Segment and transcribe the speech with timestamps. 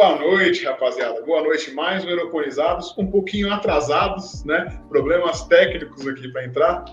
[0.00, 1.20] Boa noite, rapaziada.
[1.20, 4.80] Boa noite, mais um Aeroponizados, um pouquinho atrasados, né?
[4.88, 6.84] Problemas técnicos aqui para entrar,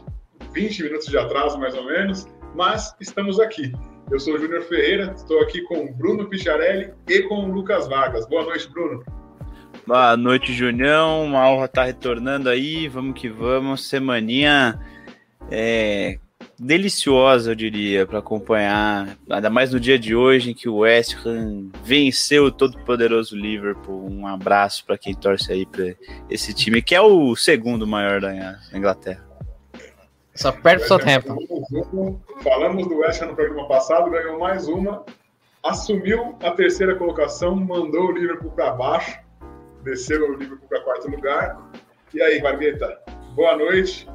[0.51, 3.71] 20 minutos de atraso mais ou menos, mas estamos aqui.
[4.11, 7.87] Eu sou o Júnior Ferreira, estou aqui com o Bruno Picharelli e com o Lucas
[7.87, 8.27] Vargas.
[8.27, 9.01] Boa noite, Bruno.
[9.87, 11.23] Boa noite, Junião.
[11.23, 12.89] Uma honra estar retornando aí.
[12.89, 13.87] Vamos que vamos.
[13.87, 14.81] Semaninha
[15.49, 16.19] é,
[16.59, 21.15] deliciosa, eu diria, para acompanhar, ainda mais no dia de hoje em que o West
[21.25, 24.07] Ham venceu o todo-poderoso Liverpool.
[24.09, 25.93] Um abraço para quem torce aí para
[26.29, 29.25] esse time, que é o segundo maior da Inglaterra.
[30.33, 31.37] Só perto do Southampton.
[32.43, 35.03] Falamos do West Ham no programa passado, ganhou mais uma,
[35.63, 39.19] assumiu a terceira colocação, mandou o Liverpool para baixo,
[39.83, 41.57] desceu o Liverpool para quarto lugar.
[42.13, 42.99] E aí, Margueta,
[43.35, 44.07] boa noite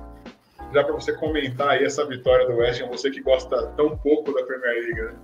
[0.73, 4.33] já para você comentar aí essa vitória do West Ham, você que gosta tão pouco
[4.33, 5.15] da Premier League, né?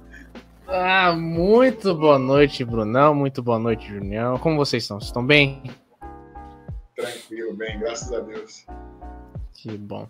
[0.67, 3.15] Ah, muito boa noite, Brunão.
[3.15, 4.39] Muito boa noite, Junião.
[4.39, 5.01] Como vocês estão?
[5.01, 5.63] Vocês estão bem?
[6.95, 8.67] Tranquilo, bem, graças a Deus.
[9.55, 10.07] Que bom.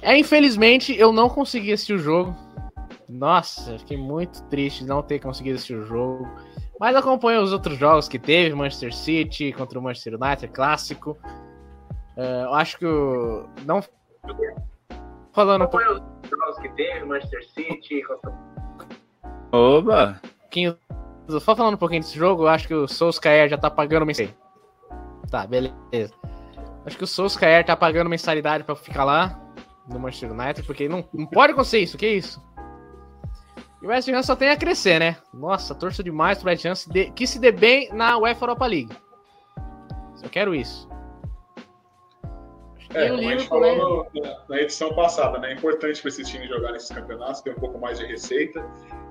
[0.00, 2.36] É, infelizmente, eu não consegui assistir o jogo.
[3.08, 6.28] Nossa, fiquei muito triste de não ter conseguido assistir o jogo.
[6.78, 11.18] Mas acompanho os outros jogos que teve, Manchester City contra o Manchester United, clássico.
[12.16, 13.48] Uh, eu acho que o...
[13.66, 13.82] não
[15.32, 15.86] Falando um pouco.
[15.86, 18.02] jogos que teve, Manchester City.
[19.52, 20.20] Oba!
[21.28, 24.38] Só falando um pouquinho desse jogo, eu acho que o Solskjaer já tá pagando mensalidade.
[25.30, 26.12] Tá, beleza.
[26.84, 29.40] Acho que o Solskjaer tá pagando mensalidade pra ficar lá
[29.88, 32.42] no Manchester United, porque não, não pode acontecer isso, que isso?
[33.80, 35.16] E o West Ham só tem a crescer, né?
[35.32, 36.74] Nossa, torço demais pro West Ham
[37.14, 38.96] que se dê bem na UEFA Europa League.
[40.16, 40.88] Só quero isso.
[42.94, 44.20] É, como a gente falou né?
[44.20, 45.50] na, na, edição passada, né?
[45.50, 48.64] É importante para esses times jogarem esses campeonatos, ter um pouco mais de receita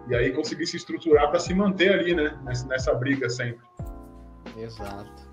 [0.09, 2.37] e aí conseguir se estruturar para se manter ali, né?
[2.43, 3.65] Nessa, nessa briga sempre.
[4.57, 5.29] Exato.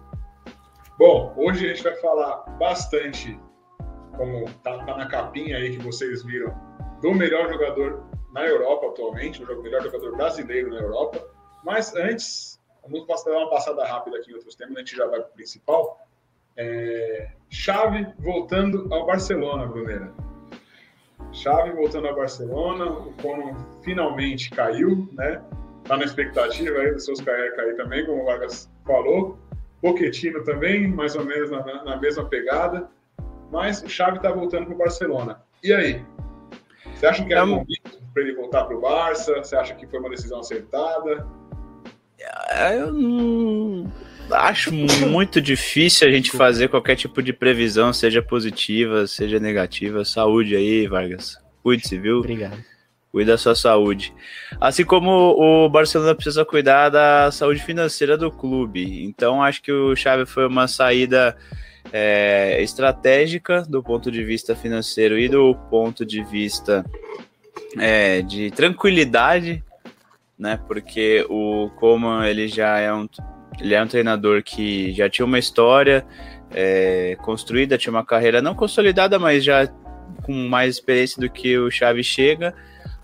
[0.99, 3.39] Bom, hoje a gente vai falar bastante,
[4.17, 6.55] como tá, tá na capinha aí que vocês viram,
[7.03, 11.23] do melhor jogador na Europa atualmente, o melhor jogador brasileiro na Europa.
[11.65, 15.21] Mas antes, vamos dar uma passada rápida aqui em outros temas, a gente já vai
[15.21, 16.06] para o principal.
[16.57, 20.13] É, Chave voltando ao Barcelona, Brunera.
[21.33, 25.43] Chave voltando ao Barcelona, o Cono finalmente caiu, né?
[25.85, 29.39] Tá na expectativa aí dos seus cair cair também, como o Vargas falou.
[29.81, 32.89] Poquetino também, mais ou menos na, na mesma pegada.
[33.53, 35.43] Mas o Chave tá voltando para o Barcelona.
[35.63, 36.05] E aí?
[36.95, 37.65] Você acha que era um
[38.15, 39.37] para ele voltar para o Barça?
[39.37, 41.27] Você acha que foi uma decisão acertada?
[42.75, 43.93] Eu não
[44.31, 50.05] acho muito difícil a gente fazer qualquer tipo de previsão, seja positiva, seja negativa.
[50.05, 51.39] Saúde aí, Vargas.
[51.63, 52.19] Cuide-se, viu?
[52.19, 52.57] Obrigado.
[53.11, 54.13] Cuide da sua saúde.
[54.61, 59.05] Assim como o Barcelona precisa cuidar da saúde financeira do clube.
[59.05, 61.37] Então, acho que o Xavi foi uma saída
[61.93, 66.85] é, estratégica do ponto de vista financeiro e do ponto de vista
[67.79, 69.65] é, de tranquilidade,
[70.39, 70.61] né?
[70.67, 73.07] Porque o Coman ele já é um
[73.61, 76.07] ele é um treinador que já tinha uma história
[76.55, 79.67] é, construída, tinha uma carreira não consolidada, mas já
[80.23, 82.55] com mais experiência do que o Xavi chega.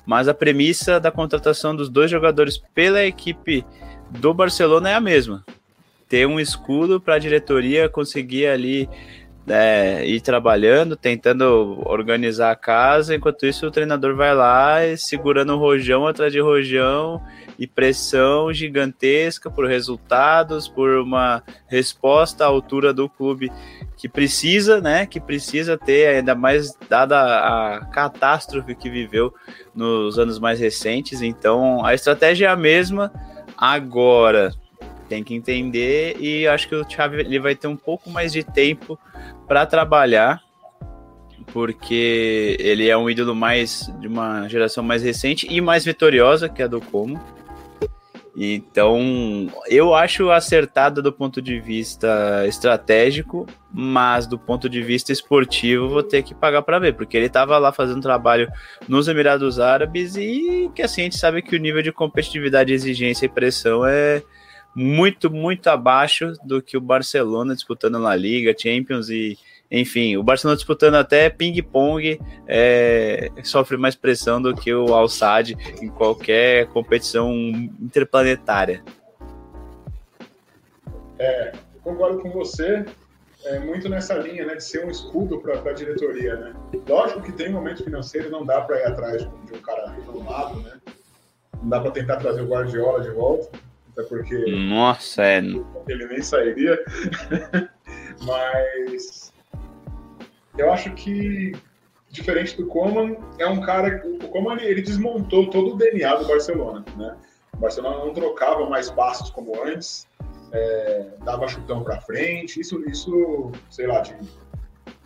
[0.05, 3.65] Mas a premissa da contratação dos dois jogadores pela equipe
[4.11, 5.45] do Barcelona é a mesma.
[6.09, 8.89] Ter um escudo para a diretoria conseguir ali
[9.49, 16.07] é, ir trabalhando, tentando organizar a casa, enquanto isso o treinador vai lá segurando rojão
[16.07, 17.21] atrás de rojão
[17.59, 23.51] e pressão gigantesca por resultados, por uma resposta à altura do clube
[23.97, 25.07] que precisa, né?
[25.07, 29.33] Que precisa ter, ainda mais dada a catástrofe que viveu
[29.75, 31.23] nos anos mais recentes.
[31.23, 33.13] Então a estratégia é a mesma.
[33.57, 34.51] Agora
[35.13, 38.43] tem que entender e acho que o Xavi ele vai ter um pouco mais de
[38.43, 38.99] tempo
[39.47, 40.41] para trabalhar,
[41.53, 46.63] porque ele é um ídolo mais de uma geração mais recente e mais vitoriosa que
[46.63, 47.21] a do Como.
[48.35, 55.91] Então, eu acho acertada do ponto de vista estratégico, mas do ponto de vista esportivo
[55.91, 58.51] vou ter que pagar para ver, porque ele estava lá fazendo trabalho
[58.89, 63.27] nos Emirados Árabes e que assim a gente sabe que o nível de competitividade, exigência
[63.27, 64.23] e pressão é
[64.75, 69.39] muito, muito abaixo do que o Barcelona disputando na Liga, Champions e
[69.75, 75.57] enfim, o Barcelona disputando até ping-pong é, sofre mais pressão do que o Al Sadd
[75.81, 77.33] em qualquer competição
[77.81, 78.85] interplanetária.
[81.19, 81.53] É,
[81.83, 82.85] concordo com você.
[83.45, 86.55] É muito nessa linha, né, de ser um escudo para a diretoria, né?
[86.87, 90.81] Lógico que tem momento financeiro, não dá para ir atrás de um cara renomado, né?
[91.61, 93.59] Não dá para tentar trazer o Guardiola de volta,
[93.93, 94.37] até porque.
[94.51, 95.39] Nossa, é.
[95.39, 96.79] Ele nem sairia.
[98.23, 99.33] Mas.
[100.59, 101.53] Eu acho que,
[102.11, 104.03] diferente do Coman, é um cara.
[104.23, 107.17] O Coman ele, ele desmontou todo o DNA do Barcelona, né?
[107.55, 110.07] O Barcelona não trocava mais passos como antes,
[110.53, 112.61] é, dava chutão para frente.
[112.61, 114.17] Isso, isso, sei lá, de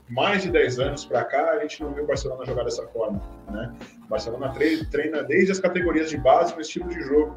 [0.08, 3.20] mais de 10 anos para cá, a gente não viu o Barcelona jogar dessa forma.
[3.50, 3.74] Né?
[4.04, 4.52] O Barcelona
[4.90, 7.36] treina desde as categorias de base no estilo de jogo.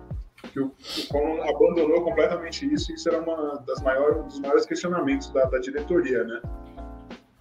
[0.52, 0.74] Que o,
[1.14, 5.46] o abandonou completamente isso, e isso era uma das maiores, um dos maiores questionamentos da,
[5.46, 6.24] da diretoria.
[6.24, 6.42] Né?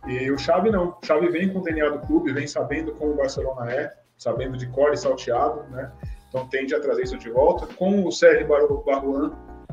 [0.06, 0.96] E o Xavi não.
[1.02, 4.56] O Xavi vem com o DNA do clube, vem sabendo como o Barcelona é, sabendo
[4.56, 5.92] de core salteado, né?
[6.28, 7.66] Então tende a trazer isso de volta.
[7.74, 8.46] Com o Sérgio
[8.84, 9.32] Barruan,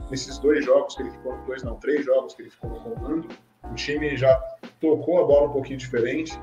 [0.10, 3.28] nesses dois jogos que ele ficou, dois não, três jogos que ele ficou no comando,
[3.64, 4.38] o time já
[4.80, 6.40] tocou a bola um pouquinho diferente.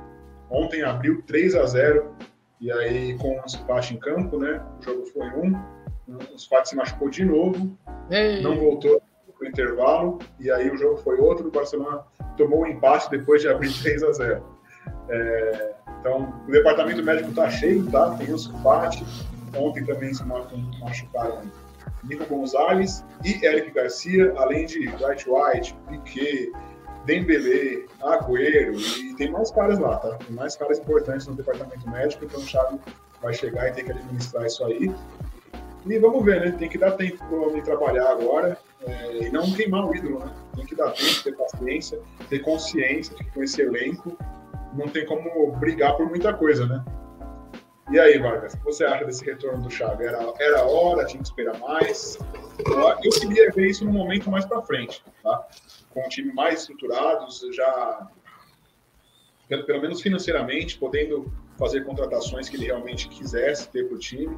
[0.50, 2.14] Ontem abriu 3 a 0
[2.60, 4.62] e aí com o Spati em campo, né?
[4.78, 5.52] O jogo foi um.
[6.08, 7.76] O Spati se machucou de novo,
[8.10, 8.42] Ei.
[8.42, 9.00] não voltou
[9.38, 11.48] para o intervalo e aí o jogo foi outro.
[11.48, 12.02] O Barcelona
[12.36, 14.44] tomou um empate depois de abrir 3 a 0.
[15.08, 18.16] É, então o departamento médico está cheio, tá?
[18.16, 19.04] Tem o Spati.
[19.56, 21.42] Ontem também se machucaram
[22.04, 26.50] Nico Gonzalez e Eric Garcia, além de White White, Piquet,
[27.04, 30.16] Dembele, Agüero, e tem mais caras lá, tá?
[30.16, 32.78] Tem mais caras importantes no departamento médico, então o Xavi
[33.20, 34.92] vai chegar e tem que administrar isso aí.
[35.84, 36.50] E vamos ver, né?
[36.52, 40.20] Tem que dar tempo para o homem trabalhar agora é, e não queimar o ídolo,
[40.20, 40.32] né?
[40.54, 44.16] Tem que dar tempo, ter paciência, ter consciência de que com esse elenco
[44.74, 46.84] não tem como brigar por muita coisa, né?
[47.90, 50.04] E aí, Vargas, o que você acha desse retorno do Xavi?
[50.04, 52.18] Era, era hora, tinha que esperar mais?
[53.02, 55.46] Eu queria ver isso no momento mais para frente, tá?
[55.92, 58.08] com um time mais estruturado, já
[59.48, 64.36] pelo, pelo menos financeiramente, podendo fazer contratações que ele realmente quisesse ter para o time.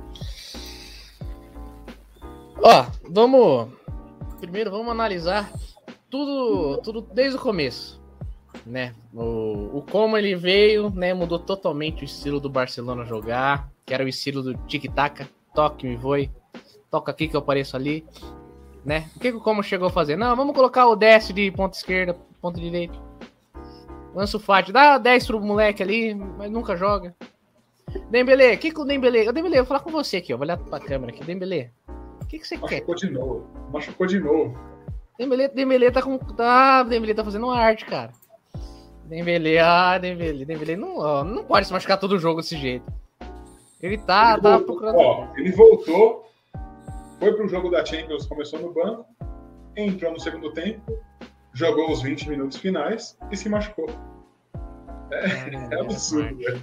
[2.62, 3.68] Ó, vamos
[4.40, 5.50] primeiro vamos analisar
[6.10, 8.00] tudo, tudo desde o começo,
[8.64, 8.94] né?
[9.12, 11.14] O, o como ele veio, né?
[11.14, 15.96] Mudou totalmente o estilo do Barcelona jogar, que era o estilo do tic-tac, toque me
[15.96, 16.30] voe,
[16.90, 18.04] toca aqui que eu apareço ali
[18.84, 19.08] né?
[19.16, 20.16] O que o Como chegou a fazer?
[20.16, 22.94] Não, vamos colocar o DS de ponta esquerda, ponta direita.
[24.14, 27.14] Lança o Fati, dá 10 pro moleque ali, mas nunca joga.
[28.10, 29.32] Dembele, o que, que o Dembele...
[29.32, 30.36] Dembele, eu vou falar com você aqui, ó.
[30.36, 31.24] Vou olhar pra câmera aqui.
[31.24, 31.93] Dembele, o
[32.34, 33.06] que, que você Machucou quer?
[33.06, 33.46] de novo.
[33.72, 34.58] Machucou de novo.
[35.18, 36.18] Dembele, Dembele tá com...
[36.18, 38.10] Tá, Dembele tá fazendo arte, cara.
[39.04, 40.44] Dembele, ah, Dembele.
[40.44, 42.92] Dembele não, ó, não pode se machucar todo jogo desse jeito.
[43.80, 44.98] Ele tá, ele tá voltou, procurando...
[44.98, 46.26] Ó, ele voltou,
[47.18, 49.06] foi para o jogo da Champions, começou no banco,
[49.76, 50.98] entrou no segundo tempo,
[51.52, 53.88] jogou os 20 minutos finais e se machucou.
[55.12, 56.62] É, é absurdo, velho.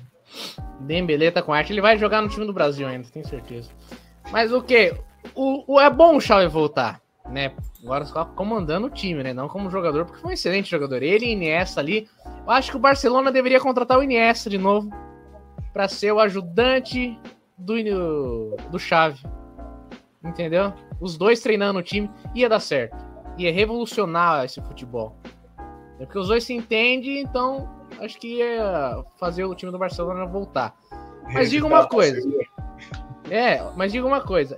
[0.81, 3.69] Dembele tá com arte, ele vai jogar no time do Brasil ainda, tenho certeza.
[4.31, 4.95] Mas o que?
[5.35, 7.53] O, o, é bom o Xavi voltar, né?
[7.83, 9.33] Agora só comandando o time, né?
[9.33, 11.01] Não como jogador, porque foi um excelente jogador.
[11.01, 12.07] Ele e Iniesta ali.
[12.45, 14.89] Eu acho que o Barcelona deveria contratar o Iniesta de novo
[15.73, 17.17] para ser o ajudante
[17.57, 19.23] do, do Xavi.
[20.23, 20.73] Entendeu?
[20.99, 22.95] Os dois treinando o time ia dar certo.
[23.37, 25.17] Ia revolucionar esse futebol.
[25.99, 27.69] É porque os dois se entendem, então
[27.99, 30.75] acho que ia fazer o time do Barcelona voltar.
[31.33, 32.19] Mas diga uma coisa.
[33.29, 34.57] É, mas diga uma coisa.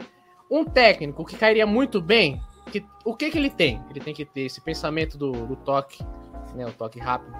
[0.53, 2.39] Um técnico que cairia muito bem,
[2.72, 3.83] que, o que que ele tem?
[3.89, 6.05] Ele tem que ter esse pensamento do, do toque,
[6.53, 7.36] né, o toque rápido.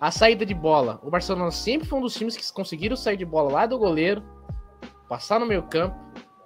[0.00, 0.98] A saída de bola.
[1.00, 4.20] O Barcelona sempre foi um dos times que conseguiram sair de bola lá do goleiro,
[5.08, 5.96] passar no meio campo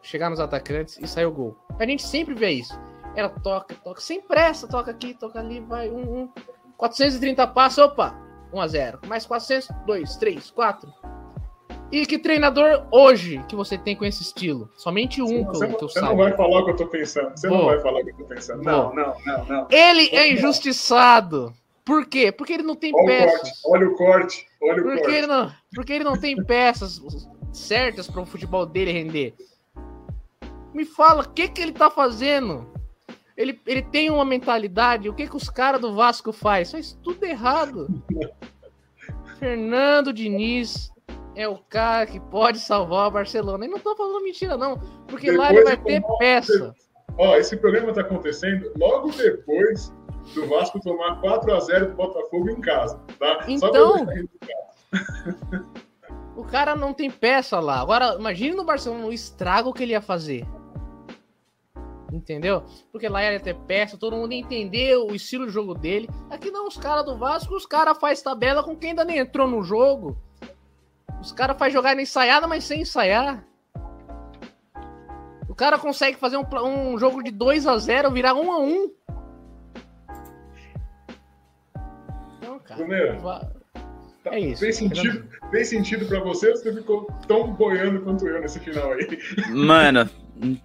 [0.02, 1.56] chegar nos atacantes e sair o gol.
[1.78, 2.78] A gente sempre vê isso.
[3.16, 6.32] Ela toca, toca, sem pressa, toca aqui, toca ali, vai, um, um.
[6.76, 8.14] 430 passos, opa,
[8.52, 10.92] 1 a 0 Mais 400, 2, 3, 4.
[11.90, 14.68] E que treinador hoje que você tem com esse estilo?
[14.76, 17.30] Somente um você, que eu, Você não vai falar o que eu tô pensando.
[17.30, 18.62] Você não vai falar o que eu tô pensando.
[18.62, 19.66] Não, não, não, não.
[19.70, 21.54] Ele é injustiçado.
[21.84, 22.32] Por quê?
[22.32, 23.62] Porque ele não tem olha peças.
[23.64, 25.14] O olha o corte, olha o porque corte.
[25.14, 27.00] Ele não, porque ele não tem peças
[27.52, 29.34] certas para o futebol dele render.
[30.74, 32.66] Me fala, o que que ele tá fazendo?
[33.36, 36.72] Ele, ele tem uma mentalidade, o que que os caras do Vasco faz?
[36.72, 37.86] Faz tudo errado.
[39.38, 40.90] Fernando Diniz
[41.36, 43.66] é o cara que pode salvar o Barcelona.
[43.66, 46.74] E não tô falando mentira, não, porque depois lá ele vai ter peça.
[47.18, 49.92] Ó, esse programa tá acontecendo logo depois
[50.34, 53.44] do Vasco tomar 4 a 0 do Botafogo em casa, tá?
[53.46, 54.06] Então,
[56.34, 57.80] o cara não tem peça lá.
[57.80, 60.46] Agora, imagine no Barcelona o estrago que ele ia fazer.
[62.12, 62.62] Entendeu?
[62.90, 66.08] Porque lá ia ter peça, todo mundo entendeu o estilo de jogo dele.
[66.30, 69.46] Aqui não, os caras do Vasco, os caras faz tabela com quem ainda nem entrou
[69.46, 70.16] no jogo.
[71.20, 73.44] Os caras faz jogar ensaiada, mas sem ensaiar.
[75.56, 78.90] cara consegue fazer um, um jogo de 2 a 0 virar 1 a 1
[82.42, 82.80] Não, cara.
[82.80, 83.20] Primeiro,
[84.22, 84.60] Tá, é isso.
[84.60, 88.92] Fez sentido, fez sentido pra você ou você ficou tão boiando quanto eu nesse final
[88.92, 89.18] aí?
[89.50, 90.10] Mano,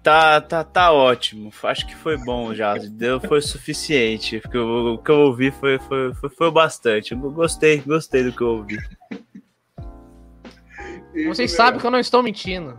[0.02, 1.52] tá, tá, tá ótimo.
[1.62, 2.76] Acho que foi bom já.
[2.76, 4.40] Deu, foi suficiente.
[4.40, 7.12] Porque o, o que eu ouvi foi, foi, foi, foi bastante.
[7.12, 8.78] Eu gostei, gostei do que eu ouvi.
[11.26, 12.76] Vocês sabem que eu não estou mentindo.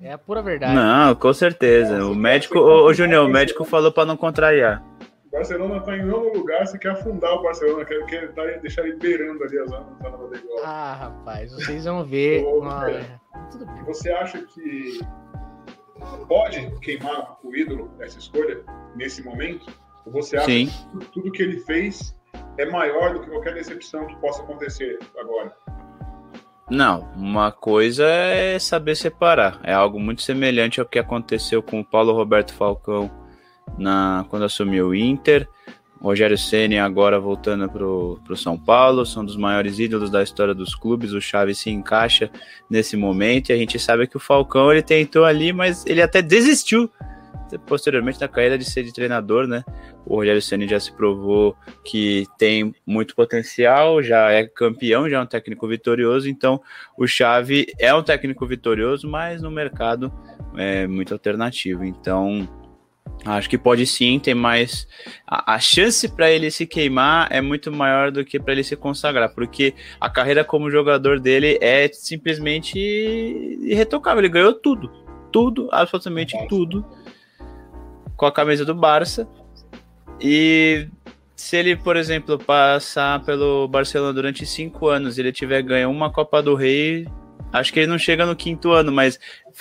[0.00, 0.74] É a pura verdade.
[0.74, 2.04] Não, com certeza.
[2.06, 4.82] O médico, ô, ô Junior, o médico falou para não contrariar.
[5.30, 8.96] Barcelona está em nono lugar, você quer afundar o Barcelona, quer, quer tá, deixar ele
[8.96, 10.64] beirando ali a zona, zona da igual.
[10.64, 12.44] Ah, rapaz, vocês vão ver.
[13.86, 15.00] Você acha que
[16.28, 18.62] pode queimar o ídolo essa escolha
[18.96, 19.66] nesse momento?
[20.06, 20.66] Ou você acha Sim.
[20.66, 22.16] que tudo que ele fez
[22.56, 25.54] é maior do que qualquer decepção que possa acontecer agora?
[26.70, 29.58] Não, uma coisa é saber separar.
[29.62, 33.10] É algo muito semelhante ao que aconteceu com o Paulo Roberto Falcão
[33.78, 35.48] na, quando assumiu o Inter.
[36.00, 40.74] Rogério Ceni agora voltando para o São Paulo, são dos maiores ídolos da história dos
[40.74, 41.12] clubes.
[41.12, 42.30] O Chaves se encaixa
[42.70, 46.22] nesse momento e a gente sabe que o Falcão ele tentou ali, mas ele até
[46.22, 46.88] desistiu
[47.66, 49.64] posteriormente da carreira de ser de treinador, né?
[50.04, 55.20] O Rogério Ceni já se provou que tem muito potencial, já é campeão, já é
[55.20, 56.28] um técnico vitorioso.
[56.28, 56.60] Então,
[56.96, 60.12] o Chave é um técnico vitorioso, mas no mercado
[60.56, 61.84] é muito alternativo.
[61.84, 62.48] Então,
[63.24, 64.86] Acho que pode sim, tem mais.
[65.26, 68.76] A, a chance para ele se queimar é muito maior do que para ele se
[68.76, 74.20] consagrar, porque a carreira como jogador dele é simplesmente irretocável.
[74.20, 74.90] Ele ganhou tudo,
[75.32, 76.84] tudo, absolutamente tudo,
[78.18, 79.26] com a camisa do Barça.
[80.20, 80.88] E
[81.34, 86.42] se ele, por exemplo, passar pelo Barcelona durante cinco anos, ele tiver ganho uma Copa
[86.42, 87.06] do Rei,
[87.52, 89.18] acho que ele não chega no quinto ano, mas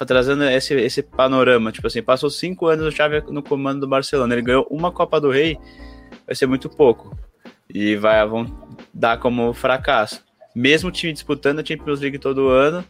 [0.07, 4.33] trazendo esse, esse panorama, tipo assim, passou cinco anos o Xavi no comando do Barcelona,
[4.33, 5.57] ele ganhou uma Copa do Rei,
[6.25, 7.15] vai ser muito pouco.
[7.69, 8.45] E vai, vão
[8.91, 10.23] dar como fracasso.
[10.55, 12.83] Mesmo o time disputando a Champions League todo ano,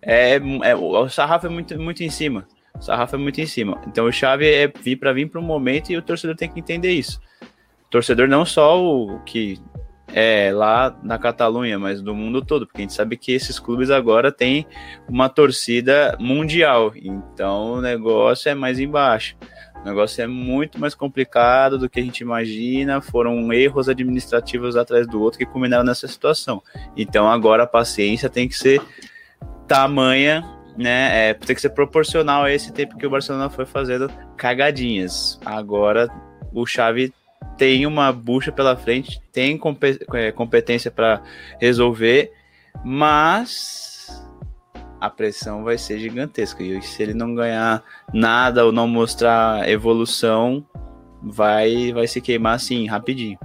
[0.00, 2.46] é, é, o sarrafo é muito, muito em cima.
[2.74, 3.80] O sarrafo é muito em cima.
[3.86, 6.60] Então o Xavi é vir para vir para um momento e o torcedor tem que
[6.60, 7.20] entender isso.
[7.86, 9.60] O torcedor não só o que
[10.12, 13.90] é, lá na Catalunha, mas do mundo todo, porque a gente sabe que esses clubes
[13.90, 14.66] agora têm
[15.08, 19.36] uma torcida mundial, então o negócio é mais embaixo.
[19.80, 23.00] O negócio é muito mais complicado do que a gente imagina.
[23.00, 26.62] Foram erros administrativos atrás do outro que culminaram nessa situação.
[26.94, 28.82] Então agora a paciência tem que ser
[29.66, 30.44] tamanha,
[30.76, 31.30] né?
[31.30, 35.38] É, tem que ser proporcional a esse tempo que o Barcelona foi fazendo cagadinhas.
[35.44, 36.08] Agora
[36.52, 37.12] o Xavi
[37.56, 39.60] tem uma bucha pela frente, tem
[40.14, 41.22] é, competência para
[41.60, 42.32] resolver,
[42.84, 43.90] mas
[45.00, 46.62] a pressão vai ser gigantesca.
[46.62, 50.64] E se ele não ganhar nada ou não mostrar evolução,
[51.22, 53.38] vai, vai se queimar assim, rapidinho.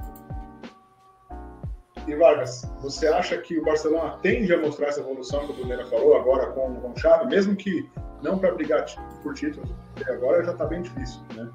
[2.08, 5.86] E Vargas, você acha que o Barcelona tende a mostrar essa evolução que o Brunera
[5.88, 7.90] falou agora com, o Xavi, mesmo que
[8.22, 8.86] não para brigar
[9.24, 11.50] por títulos, porque agora já está bem difícil, né?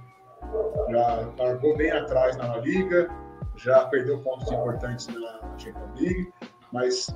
[0.90, 3.08] já largou bem atrás na Liga,
[3.56, 6.32] já perdeu pontos importantes na Champions League,
[6.72, 7.14] mas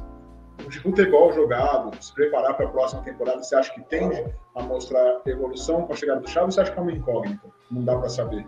[0.69, 4.25] de futebol jogado, se preparar para a próxima temporada, você acha que tende
[4.55, 6.55] a mostrar evolução com a chegada do Chaves?
[6.55, 7.49] Você acha que é uma incógnita?
[7.71, 8.47] Não dá para saber.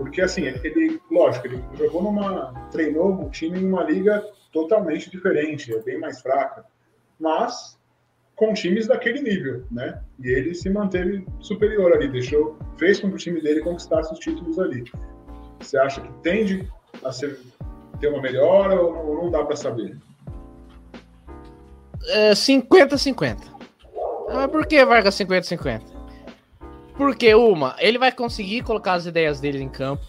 [0.00, 2.54] Porque, assim, ele, lógico, ele jogou numa.
[2.70, 6.64] treinou um time em uma liga totalmente diferente, é bem mais fraca.
[7.18, 7.78] Mas
[8.34, 10.00] com times daquele nível, né?
[10.18, 14.18] E ele se manteve superior ali, deixou, fez com que o time dele conquistasse os
[14.18, 14.84] títulos ali.
[15.60, 16.66] Você acha que tende
[17.04, 17.38] a ser,
[18.00, 19.98] ter uma melhora ou não, ou não dá para saber?
[22.08, 23.36] É 50-50.
[24.32, 25.82] Mas por que Vargas 50-50?
[27.00, 30.04] Porque, uma, ele vai conseguir colocar as ideias dele em campo,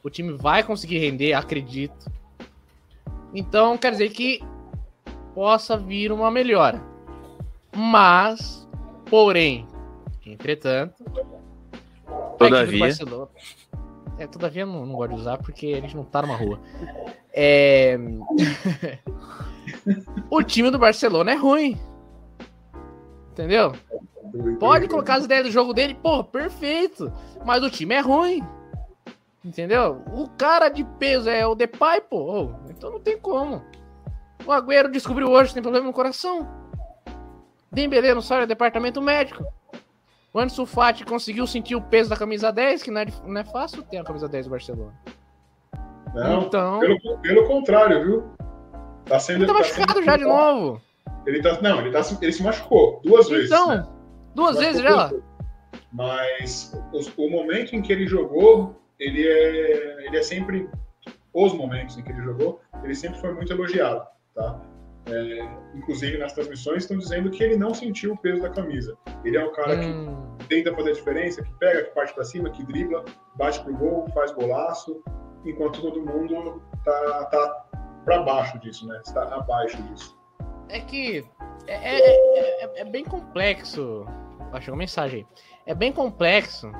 [0.00, 2.08] o time vai conseguir render, acredito.
[3.34, 4.40] Então, quer dizer que
[5.34, 6.80] possa vir uma melhora.
[7.74, 8.64] Mas,
[9.10, 9.66] porém,
[10.24, 11.02] entretanto,
[12.38, 12.90] todavia.
[14.16, 16.60] É, todavia eu não, não gosto de usar porque a gente não tá numa rua.
[17.34, 17.98] É...
[20.30, 21.76] o time do Barcelona é ruim.
[23.32, 23.72] Entendeu?
[24.58, 27.12] Pode colocar as ideias do jogo dele, pô, perfeito.
[27.44, 28.42] Mas o time é ruim.
[29.44, 30.02] Entendeu?
[30.12, 32.50] O cara de peso é o Depay, pô.
[32.68, 33.62] Então não tem como.
[34.44, 36.48] O Agüero descobriu hoje que tem problema no coração.
[37.70, 39.44] Dembele não sai do departamento médico.
[40.32, 43.44] O Ansu Fati conseguiu sentir o peso da camisa 10, que não é, não é
[43.44, 44.92] fácil ter a camisa 10 do Barcelona.
[46.14, 46.80] Não, então...
[46.80, 48.24] pelo, pelo contrário, viu?
[49.04, 50.80] Tá sendo, ele tá, tá machucado já de novo.
[51.26, 53.46] Ele tá, não, ele, tá, ele se machucou duas vezes.
[53.50, 53.86] Então, né?
[54.36, 55.10] Duas vezes já.
[55.92, 60.68] Mas o, o momento em que ele jogou, ele é, ele é sempre
[61.32, 64.60] os momentos em que ele jogou, ele sempre foi muito elogiado, tá?
[65.08, 68.96] É, inclusive nas transmissões estão dizendo que ele não sentiu o peso da camisa.
[69.24, 70.36] Ele é o cara hum.
[70.38, 73.04] que tenta fazer a diferença, que pega, que parte para cima, que dribla,
[73.36, 75.02] bate pro gol, faz golaço,
[75.44, 77.66] enquanto todo mundo tá, tá
[78.04, 79.00] para baixo disso, né?
[79.04, 80.16] Está abaixo disso.
[80.68, 81.24] É que
[81.66, 84.04] é, é, é, é bem complexo.
[84.52, 85.26] Achei uma mensagem aí.
[85.66, 86.70] É bem complexo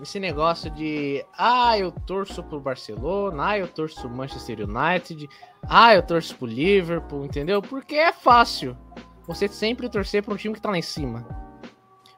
[0.00, 5.28] esse negócio de ah, eu torço pro Barcelona, ah, eu torço pro Manchester United,
[5.68, 7.62] ah, eu torço pro Liverpool, entendeu?
[7.62, 8.76] Porque é fácil
[9.26, 11.26] você sempre torcer para um time que tá lá em cima.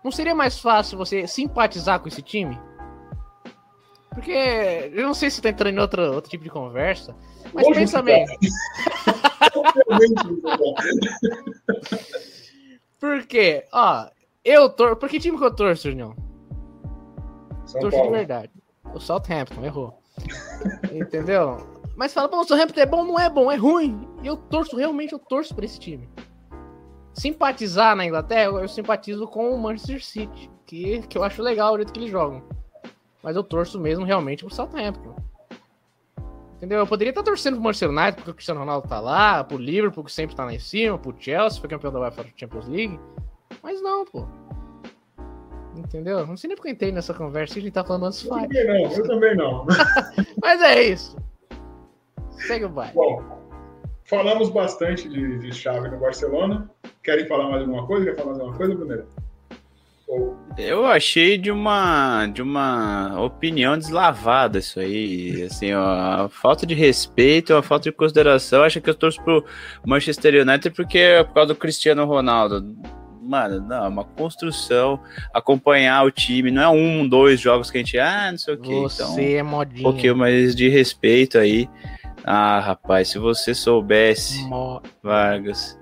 [0.02, 2.58] Não seria mais fácil você simpatizar com esse time?
[4.10, 4.32] Porque
[4.92, 7.14] eu não sei se tá entrando em outro, outro tipo de conversa,
[7.52, 8.26] mas Hoje pensa bem.
[12.98, 13.64] Por quê?
[13.72, 14.08] Ó,
[14.44, 14.96] eu torço.
[14.96, 16.14] Por que time que eu torço, Junião?
[17.72, 18.12] Torço Paulo.
[18.12, 18.50] de verdade.
[18.94, 19.98] O Southampton, errou.
[20.92, 21.58] Entendeu?
[21.96, 24.08] Mas fala, pô, o Southampton é bom, não é bom, é ruim.
[24.22, 26.08] E eu torço, realmente eu torço pra esse time.
[27.12, 31.76] Simpatizar na Inglaterra, eu simpatizo com o Manchester City, que, que eu acho legal o
[31.76, 32.42] jeito que eles jogam.
[33.22, 35.16] Mas eu torço mesmo realmente pro Southampton.
[36.58, 36.80] Entendeu?
[36.80, 40.02] Eu poderia estar torcendo pro Manchester United, porque o Cristiano Ronaldo tá lá, pro Liverpool,
[40.02, 42.98] que sempre tá lá em cima, pro Chelsea, foi campeão da UEFA Champions League.
[43.62, 44.26] Mas não, pô.
[45.76, 46.26] Entendeu?
[46.26, 48.24] Não sei nem porque eu entrei nessa conversa que a gente tá falando antes.
[48.24, 49.66] Eu também não, eu também não.
[50.42, 51.16] Mas é isso.
[52.30, 52.92] Segue o baile.
[52.92, 53.22] Bom,
[54.04, 56.68] falamos bastante de, de chave no Barcelona.
[57.04, 58.06] Querem falar mais alguma coisa?
[58.06, 59.06] Quer falar mais alguma coisa, Bruneiro?
[60.56, 66.74] Eu achei de uma de uma opinião deslavada isso aí, assim, ó, a falta de
[66.74, 68.62] respeito, a falta de consideração.
[68.62, 69.44] Acho que eu torço pro
[69.86, 72.76] Manchester United porque é por causa do Cristiano Ronaldo
[73.28, 74.98] mano, não, é uma construção,
[75.34, 78.58] acompanhar o time, não é um, dois jogos que a gente, ah, não sei o
[78.58, 78.72] que.
[78.72, 79.80] Você então, é modinha.
[79.86, 81.68] Um pouquinho mais de respeito aí.
[82.24, 84.82] Ah, rapaz, se você soubesse, Mo...
[85.02, 85.77] Vargas.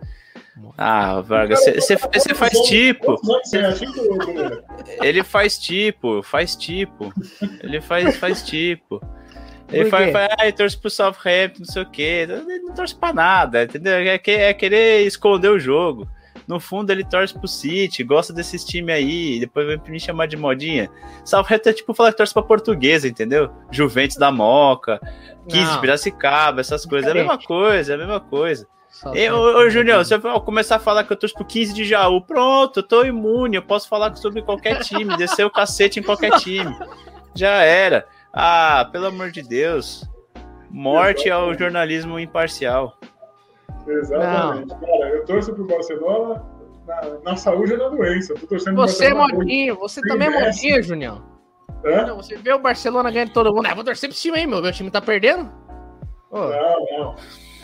[0.78, 3.16] Ah, Vargas, você faz tipo.
[5.02, 7.12] Ele faz tipo, faz tipo.
[7.62, 9.00] Ele faz, faz tipo.
[9.70, 12.26] Ele faz, faz, ah, torce pro Southampton, não sei o quê.
[12.28, 13.94] Ele não torce pra nada, entendeu?
[13.94, 16.08] É, é querer esconder o jogo.
[16.46, 20.36] No fundo, ele torce pro City, gosta desses times aí, depois vai me chamar de
[20.36, 20.88] modinha.
[21.24, 23.50] Southampton é tipo falar que torce pra portuguesa, entendeu?
[23.70, 25.00] Juventus da Moca,
[25.48, 27.08] 15 de Piracicaba, essas coisas.
[27.08, 28.68] É a mesma coisa, é a mesma coisa.
[29.14, 31.84] E, ô, ô Junião, se eu começar a falar que eu torço pro 15 de
[31.84, 36.02] Jaú, pronto, eu tô imune, eu posso falar sobre qualquer time, descer o cacete em
[36.02, 36.74] qualquer time.
[37.34, 38.06] Já era.
[38.32, 40.08] Ah, pelo amor de Deus.
[40.70, 42.98] Morte ao jornalismo imparcial.
[43.86, 44.68] Exatamente.
[44.68, 44.80] Não.
[44.80, 46.42] Cara, eu torço pro Barcelona
[46.86, 48.32] na, na saúde e na doença.
[48.32, 51.22] Eu tô torcendo você é modinho, você também é modinho, Junião.
[51.84, 53.66] Não, você vê o Barcelona ganhando todo mundo.
[53.66, 54.60] Ah, vou torcer pro time aí, meu.
[54.60, 55.50] Meu time tá perdendo.
[56.32, 57.16] Não, não.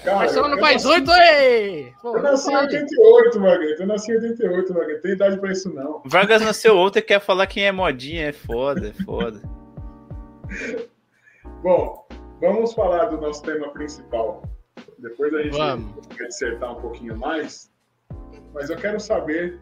[0.05, 1.95] Cara, Barcelona faz oito, ei!
[2.03, 3.83] eu nasci em 88, Margarida.
[3.83, 5.01] Eu nasci em 88, Margarida.
[5.01, 6.03] Tem idade pra isso, não.
[6.05, 8.29] Vargas nasceu ontem e quer falar quem é modinha.
[8.29, 9.41] É foda, é foda.
[11.63, 12.05] Bom,
[12.41, 14.43] vamos falar do nosso tema principal.
[14.99, 16.07] Depois a gente Vamos.
[16.17, 17.71] vai dissertar um pouquinho mais.
[18.53, 19.61] Mas eu quero saber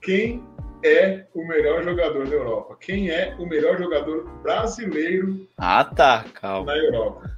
[0.00, 0.44] quem
[0.82, 2.76] é o melhor jogador da Europa.
[2.80, 6.72] Quem é o melhor jogador brasileiro ah, tá, calma.
[6.72, 7.30] na Europa?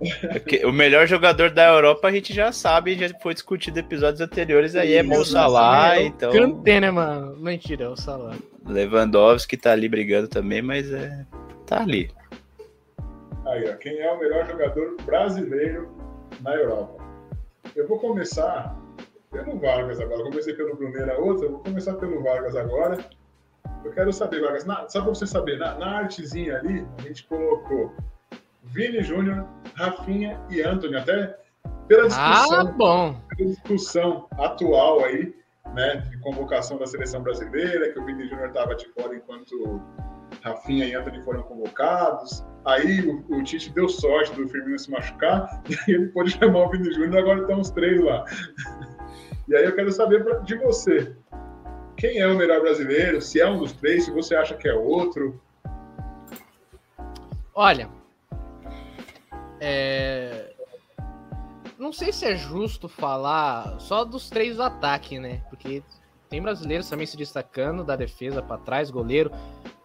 [0.64, 4.76] o melhor jogador da Europa a gente já sabe, já foi discutido em episódios anteriores,
[4.76, 6.32] aí é Mo Salah, é então...
[6.32, 7.36] Cantei, né, mano?
[7.36, 8.36] Mentira, é o Salah.
[8.66, 11.24] Lewandowski tá ali brigando também, mas é...
[11.66, 12.10] tá ali.
[13.46, 15.90] Aí, ó, quem é o melhor jogador brasileiro
[16.40, 17.02] na Europa?
[17.74, 18.76] Eu vou começar
[19.30, 20.24] pelo Vargas agora.
[20.24, 22.98] Comecei pelo Bruneiro a outra, vou começar pelo Vargas agora.
[23.84, 27.26] Eu quero saber, Vargas, na, só para você saber, na, na, artezinha ali, a gente
[27.26, 27.94] colocou
[28.64, 31.38] Vini Júnior, Rafinha e Anthony, até
[31.88, 33.20] pela discussão, ah, bom.
[33.36, 35.34] pela discussão atual aí,
[35.74, 39.80] né, de convocação da seleção brasileira, que o Vini Júnior estava de fora enquanto
[40.42, 42.44] Rafinha e Anthony foram convocados.
[42.64, 46.70] Aí o, o, Tite deu sorte do Firmino se machucar, e ele pôde chamar o
[46.70, 48.24] Vini Júnior, agora estão os três lá.
[49.50, 51.12] E aí eu quero saber de você.
[51.96, 53.20] Quem é o melhor brasileiro?
[53.20, 55.42] Se é um dos três, se você acha que é outro?
[57.52, 57.90] Olha,
[59.58, 60.54] é...
[61.76, 65.42] não sei se é justo falar só dos três do ataque, né?
[65.50, 65.82] Porque
[66.28, 69.32] tem brasileiros também se destacando da defesa para trás, goleiro.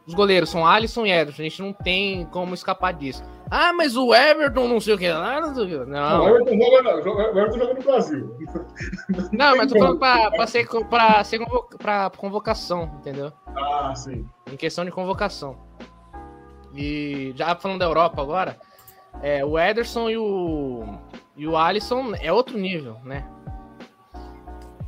[0.07, 3.23] Os goleiros são Alisson e Ederson, a gente não tem como escapar disso.
[3.49, 5.77] Ah, mas o Everton não sei o que lá, não sei o que.
[5.77, 8.37] Não, Não, o Everton joga, o Everton joga no Brasil.
[9.31, 13.31] não mas tô falando pra, pra, ser, pra, ser convoca, pra convocação, entendeu?
[13.47, 14.27] Ah, sim.
[14.51, 15.57] Em questão de convocação.
[16.75, 18.59] E já falando da Europa agora,
[19.23, 20.83] é, o Ederson e o,
[21.35, 23.25] e o Alisson é outro nível, né?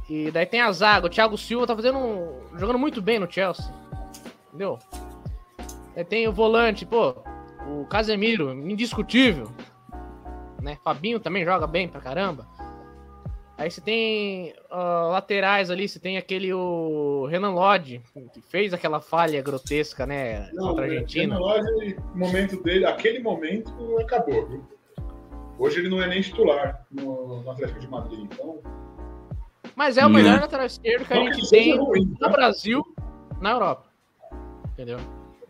[0.10, 3.32] E daí tem a zaga, o Thiago Silva tá fazendo um, jogando muito bem no
[3.32, 3.66] Chelsea.
[4.48, 4.80] Entendeu?
[5.98, 7.16] Aí tem o volante, pô,
[7.68, 9.48] o Casemiro, indiscutível.
[10.62, 10.78] Né?
[10.84, 12.48] Fabinho também joga bem pra caramba.
[13.58, 18.00] Aí você tem uh, laterais ali, você tem aquele o Renan Lodge,
[18.32, 21.34] que fez aquela falha grotesca, né, Não, contra a o Argentina.
[21.34, 24.64] Renan Lodge, o momento dele, aquele momento acabou, viu?
[25.58, 28.62] Hoje ele não é nem titular no, no Atlético de Madrid, então.
[29.76, 32.18] Mas é o melhor lateral esquerdo que a não que gente seja tem ruim, no
[32.20, 32.30] tá?
[32.30, 32.84] Brasil,
[33.42, 33.88] na Europa.
[34.74, 35.00] Entendeu?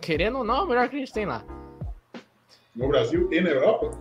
[0.01, 1.43] Querendo ou não, é o melhor que a gente tem lá.
[2.75, 3.91] No Brasil e na Europa?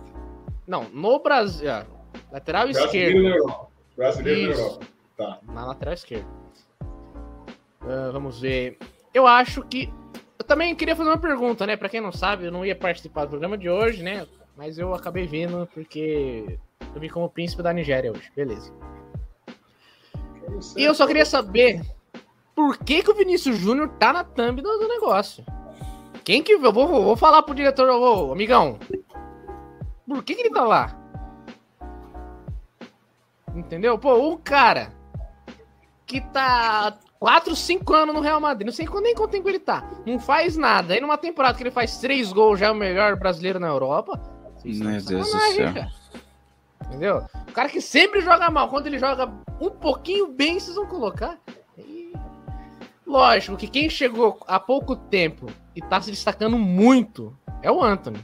[0.67, 1.71] Não, no Brasil.
[1.71, 1.85] ah,
[2.31, 3.23] Lateral Brasileiro esquerdo.
[3.23, 3.67] na Europa.
[3.95, 4.61] Brasileiro na Isso.
[4.61, 4.85] Europa.
[5.17, 5.39] Tá.
[5.47, 6.27] Na lateral esquerda.
[7.81, 8.77] Ah, vamos ver.
[9.13, 9.91] Eu acho que.
[10.37, 11.75] Eu também queria fazer uma pergunta, né?
[11.75, 14.27] Pra quem não sabe, eu não ia participar do programa de hoje, né?
[14.55, 16.59] Mas eu acabei vindo porque
[16.93, 18.31] eu vim como príncipe da Nigéria hoje.
[18.35, 18.71] Beleza.
[20.75, 21.81] E eu só queria saber
[22.55, 25.43] por que, que o Vinícius Júnior tá na thumb do, do negócio.
[26.27, 26.51] Quem que.
[26.51, 28.77] Eu vou, vou falar pro diretor, ô, amigão.
[30.05, 30.93] Por que, que ele tá lá?
[33.55, 33.97] Entendeu?
[33.97, 34.91] Pô, um cara
[36.05, 39.89] que tá 4, 5 anos no Real Madrid, não sei nem quanto tempo ele tá,
[40.05, 40.93] não faz nada.
[40.93, 44.21] Aí numa temporada que ele faz 3 gols, já é o melhor brasileiro na Europa.
[44.65, 45.73] Meu de Deus do céu.
[45.73, 45.91] cara.
[46.87, 47.25] Entendeu?
[47.47, 51.39] O cara que sempre joga mal, quando ele joga um pouquinho bem, vocês vão colocar.
[51.77, 52.11] E...
[53.05, 58.19] Lógico que quem chegou há pouco tempo e tá se destacando muito é o Anthony.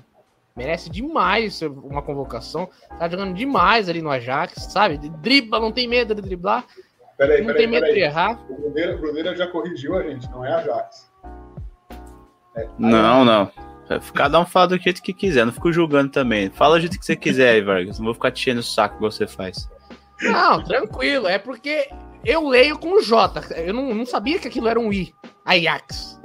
[0.56, 2.70] Merece demais ser uma convocação.
[3.00, 4.98] Tá jogando demais ali no Ajax, sabe?
[4.98, 6.66] Dribla, não tem medo de driblar,
[7.18, 8.04] Peraí, não peraí, tem medo de peraí.
[8.04, 8.40] errar.
[8.50, 11.12] O Bruneira, o Bruneira já corrigiu a gente, não é Ajax.
[12.56, 13.52] É, Não, não.
[14.14, 16.50] Cada um fala do jeito que quiser, não fico julgando também.
[16.50, 18.00] Fala do jeito que você quiser aí, Vargas.
[18.00, 19.70] Não vou ficar te enchendo o saco que você faz.
[20.22, 21.28] Não, tranquilo.
[21.28, 21.90] É porque
[22.24, 23.42] eu leio com o J.
[23.58, 25.14] Eu não, não sabia que aquilo era um I.
[25.46, 26.20] Ajax.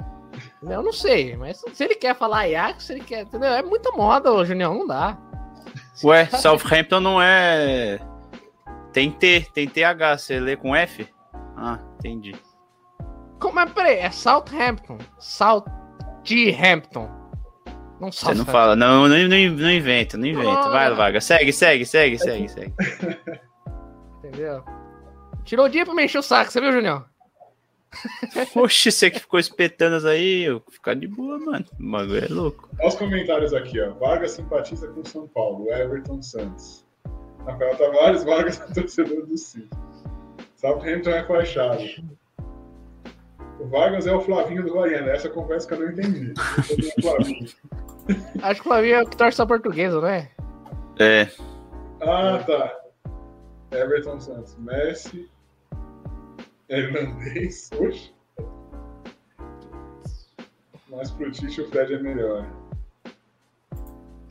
[0.61, 3.21] Eu não sei, mas se ele quer falar Ajax, se ele quer.
[3.21, 3.49] Entendeu?
[3.49, 5.17] É muita moda, ô, Junião, não dá.
[6.03, 7.99] Ué, Southampton não é.
[8.91, 10.17] Tem T, tem TH.
[10.17, 11.07] Você lê com F?
[11.55, 12.35] Ah, entendi.
[13.39, 14.97] Como, mas peraí, é Southampton.
[15.17, 17.09] Southampton.
[17.99, 20.67] Não Você não fala, não, não, não, não inventa, não inventa.
[20.67, 20.69] Ah.
[20.69, 21.25] Vai, Vargas.
[21.25, 22.73] Segue, segue, segue, segue, segue.
[24.19, 24.63] Entendeu?
[25.43, 27.03] Tirou o dia pra me encher o saco, você viu, Junião?
[28.55, 31.65] Oxe, você que ficou espetando aí, eu vou ficar de boa, mano.
[31.79, 32.69] O bagulho é louco.
[32.79, 33.91] Olha os comentários aqui, ó.
[33.93, 36.85] Vargas simpatiza com São Paulo, Everton Santos.
[37.45, 39.69] Rafael Tavares, Vargas é torcedor do City.
[40.55, 41.83] Southampton é fachado.
[43.59, 45.11] O Vargas é o Flavinho do Guaiana.
[45.11, 46.33] Essa conversa que eu não entendi.
[47.03, 47.17] Eu.
[48.43, 50.29] Acho que o Flavinho é o que torce a portuguesa, não é?
[50.99, 51.27] É,
[52.01, 52.75] Ah, tá.
[53.71, 54.55] Everton Santos.
[54.57, 55.29] Messi.
[56.69, 57.69] Hernandez.
[57.79, 58.11] Oxe.
[60.89, 62.47] Mas pro Tite o Fred é melhor.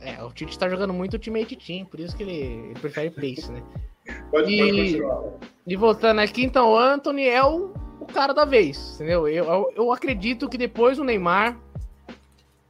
[0.01, 2.31] É, o Tite tá jogando muito Ultimate Team, por isso que ele,
[2.69, 3.61] ele prefere Pace, né?
[4.31, 5.23] Pode, E- pode continuar.
[5.67, 9.27] E voltando aqui, então, o Anthony é o, o cara da vez, entendeu?
[9.27, 11.57] Eu, eu, eu acredito que depois do Neymar,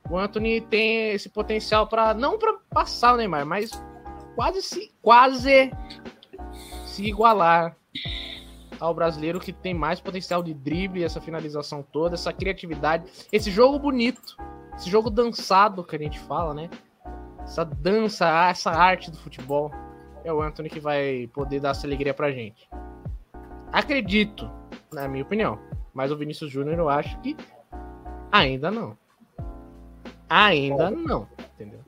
[0.09, 3.71] o Anthony tem esse potencial para não para passar o Neymar, mas
[4.35, 5.71] quase se quase
[6.85, 7.77] se igualar
[8.79, 13.77] ao brasileiro que tem mais potencial de drible, essa finalização toda, essa criatividade, esse jogo
[13.77, 14.37] bonito,
[14.75, 16.69] esse jogo dançado que a gente fala, né?
[17.41, 19.71] Essa dança, essa arte do futebol
[20.23, 22.69] é o Anthony que vai poder dar essa alegria pra gente.
[23.71, 24.49] Acredito,
[24.91, 25.59] na minha opinião.
[25.93, 27.35] Mas o Vinícius Júnior eu acho que
[28.31, 28.97] ainda não.
[30.29, 31.79] Ainda não, entendeu?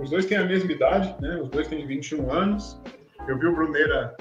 [0.00, 1.36] Os dois têm a mesma idade, né?
[1.36, 2.80] Os dois têm 21 anos.
[3.28, 4.16] Eu vi o Bruneira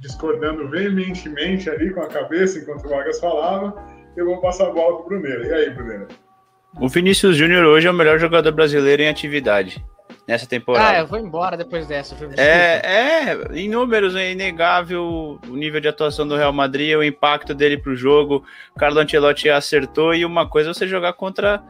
[0.00, 3.74] discordando veementemente ali com a cabeça enquanto o Vargas falava.
[4.16, 5.46] Eu vou passar a bola pro Bruneira.
[5.46, 6.08] E aí, Bruneira?
[6.80, 9.84] o Vinícius Júnior hoje é o melhor jogador brasileiro em atividade
[10.26, 10.98] nessa Ah, temporada.
[10.98, 12.14] eu vou embora depois dessa.
[12.36, 12.80] É,
[13.32, 17.76] é, em números é inegável o nível de atuação do Real Madrid, o impacto dele
[17.76, 18.44] pro jogo.
[18.74, 21.60] O Carlo Ancelotti acertou e uma coisa é você jogar contra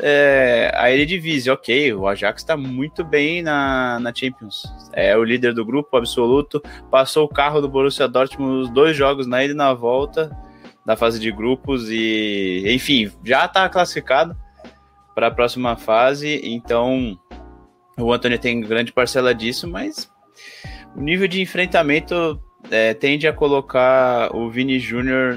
[0.00, 4.62] é, a Eredivisie, ok, o Ajax está muito bem na, na Champions.
[4.92, 9.26] É o líder do grupo absoluto, passou o carro do Borussia Dortmund nos dois jogos
[9.26, 10.30] na ida e na volta
[10.86, 14.36] da fase de grupos e, enfim, já está classificado
[15.14, 17.18] para a próxima fase, então
[17.98, 20.08] O Anthony tem grande parcela disso, mas
[20.94, 25.36] o nível de enfrentamento é, tende a colocar o Vini Júnior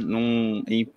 [0.67, 0.87] em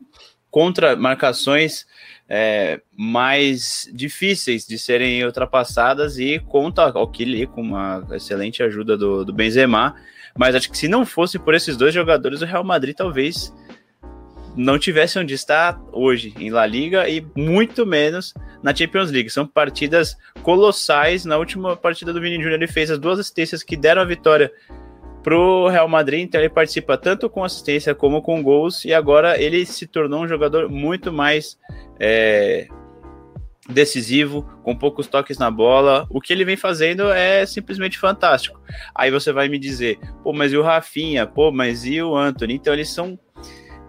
[0.50, 1.87] contra marcações
[2.29, 9.33] é, mais difíceis de serem ultrapassadas e conta aqui com uma excelente ajuda do, do
[9.33, 9.95] Benzema.
[10.37, 13.53] Mas acho que se não fosse por esses dois jogadores, o Real Madrid talvez
[14.57, 18.33] não tivesse onde está hoje em La Liga e muito menos
[18.63, 19.31] na Champions League.
[19.31, 21.25] São partidas colossais.
[21.25, 24.53] Na última partida do Vini Júnior, ele fez as duas assistências que deram a vitória
[25.25, 29.65] pro Real Madrid, então ele participa tanto com assistência como com gols, e agora ele
[29.65, 31.59] se tornou um jogador muito mais
[31.99, 32.69] é,
[33.69, 36.07] decisivo, com poucos toques na bola.
[36.11, 38.61] O que ele vem fazendo é simplesmente fantástico.
[38.95, 41.27] Aí você vai me dizer, pô, mas e o Rafinha?
[41.27, 42.55] Pô, mas e o Anthony?
[42.55, 43.19] Então eles são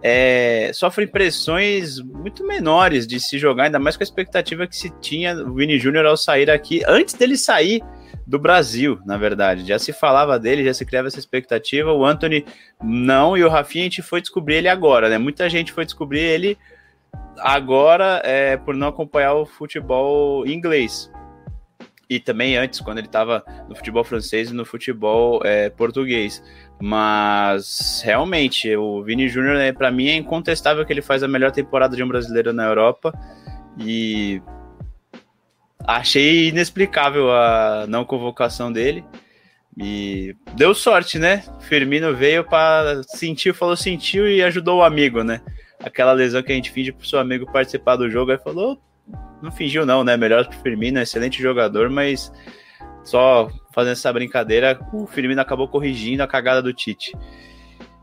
[0.01, 4.89] é, sofrem pressões muito menores de se jogar, ainda mais com a expectativa que se
[5.01, 7.81] tinha o Vini Júnior ao sair aqui, antes dele sair
[8.25, 9.65] do Brasil, na verdade.
[9.65, 11.91] Já se falava dele, já se criava essa expectativa.
[11.93, 12.45] O Anthony
[12.83, 15.17] não, e o Rafinha a gente foi descobrir ele agora, né?
[15.17, 16.57] Muita gente foi descobrir ele
[17.39, 21.11] agora é, por não acompanhar o futebol inglês.
[22.07, 26.43] E também antes, quando ele estava no futebol francês e no futebol é, português.
[26.79, 31.51] Mas realmente, o Vini Júnior, né, para mim, é incontestável que ele faz a melhor
[31.51, 33.11] temporada de um brasileiro na Europa.
[33.79, 34.39] E
[35.87, 39.03] achei inexplicável a não convocação dele.
[39.77, 41.43] E deu sorte, né?
[41.61, 45.41] Firmino veio para sentir, falou sentiu e ajudou o amigo, né?
[45.79, 48.79] Aquela lesão que a gente finge pro seu amigo participar do jogo, aí falou,
[49.41, 50.15] não fingiu não, né?
[50.15, 52.31] Melhor que o Firmino, excelente jogador, mas
[53.03, 57.11] só fazendo essa brincadeira, o Firmino acabou corrigindo a cagada do Tite.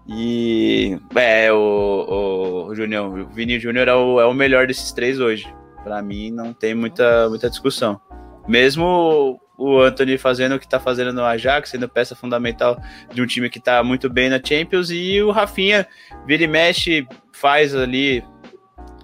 [0.07, 4.92] E é, o, o, o Junior, o Vini Júnior é o, é o melhor desses
[4.92, 5.47] três hoje.
[5.83, 8.01] Para mim, não tem muita, muita discussão.
[8.47, 12.77] Mesmo o Anthony fazendo o que tá fazendo no Ajax, sendo peça fundamental
[13.12, 15.87] de um time que tá muito bem na Champions, e o Rafinha
[16.27, 18.25] vira e mexe, faz ali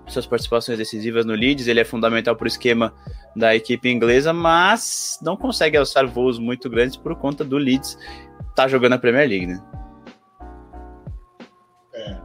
[0.07, 2.95] suas participações decisivas no Leeds, ele é fundamental para o esquema
[3.37, 7.97] da equipe inglesa, mas não consegue alçar voos muito grandes por conta do Leeds
[8.59, 9.62] tá jogando a Premier League, né?
[11.95, 12.19] É.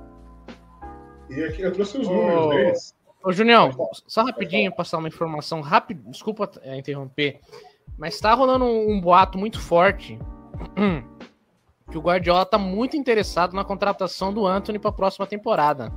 [1.29, 2.95] E aqui eu trouxe os números deles.
[3.23, 3.71] Ô, Junião,
[4.05, 7.39] só rapidinho passar uma informação rápida, desculpa é, interromper,
[7.97, 10.19] mas tá rolando um, um, boato muito forte
[11.89, 15.89] que o Guardiola tá muito interessado na contratação do Anthony para a próxima temporada.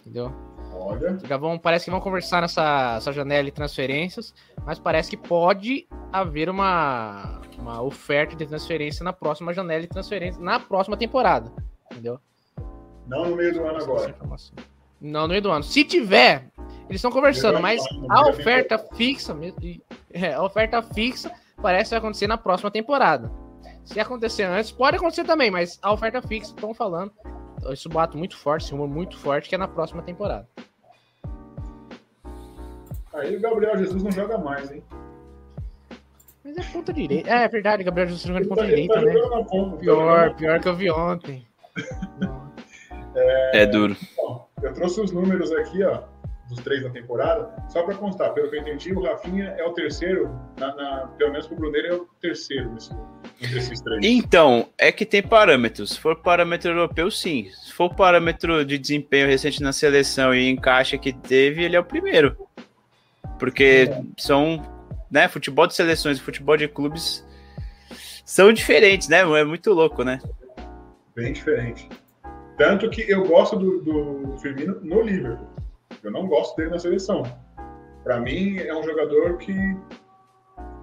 [0.00, 0.30] Entendeu?
[0.72, 1.18] Olha.
[1.26, 5.88] Já vão, parece que vão conversar nessa essa janela de transferências, mas parece que pode
[6.12, 11.50] haver uma, uma oferta de transferência na próxima janela de transferência, na próxima temporada.
[11.90, 12.20] Entendeu?
[13.06, 14.14] Não no meio do ano agora.
[15.00, 15.64] Não, no meio do ano.
[15.64, 16.44] Se tiver,
[16.88, 19.36] eles estão conversando, mas a oferta fixa,
[20.12, 21.32] é, a oferta fixa
[21.62, 23.30] parece que vai acontecer na próxima temporada.
[23.84, 27.12] Se acontecer antes, pode acontecer também, mas a oferta fixa, estão falando,
[27.70, 30.46] isso bato muito forte, esse rumor muito forte, que é na próxima temporada.
[33.14, 34.82] Aí o Gabriel Jesus não joga mais, hein?
[36.44, 37.28] Mas é ponta direita.
[37.30, 39.14] É, é verdade, Gabriel Jesus jogando de ponta tá, direita, tá né?
[39.48, 41.46] Ponta, pior, pior que eu vi ontem.
[43.14, 43.96] é, é duro.
[44.16, 46.02] Bom, eu trouxe os números aqui, ó,
[46.50, 47.50] dos três na temporada.
[47.68, 51.32] Só para constar, pelo que eu entendi, o Rafinha é o terceiro, na, na, pelo
[51.32, 52.92] menos pro Bruneiro é o terceiro nesse,
[53.40, 54.04] entre esses três.
[54.04, 55.90] Então, é que tem parâmetros.
[55.90, 57.48] Se for parâmetro europeu, sim.
[57.50, 61.84] Se for parâmetro de desempenho recente na seleção e encaixe que teve, ele é o
[61.84, 62.36] primeiro.
[63.38, 64.02] Porque é.
[64.18, 64.60] são,
[65.10, 67.24] né, futebol de seleções e futebol de clubes
[68.24, 69.20] são diferentes, né?
[69.20, 70.20] É muito louco, né?
[71.16, 71.88] Bem diferente.
[72.60, 75.48] Tanto que eu gosto do, do Firmino no Liverpool.
[76.02, 77.22] Eu não gosto dele na seleção.
[78.04, 79.54] Para mim, é um jogador que,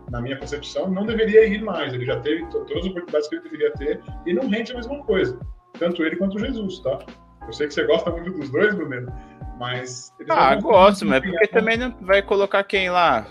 [0.10, 1.94] na minha concepção, não deveria ir mais.
[1.94, 5.04] Ele já teve todas as oportunidades que ele deveria ter e não rende a mesma
[5.04, 5.40] coisa.
[5.78, 6.98] Tanto ele quanto o Jesus, tá?
[7.46, 9.13] Eu sei que você gosta muito dos dois, Bruno,
[9.60, 10.12] mas.
[10.32, 13.28] Ah, gosto, mas porque também não vai colocar quem lá?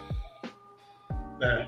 [1.43, 1.67] É.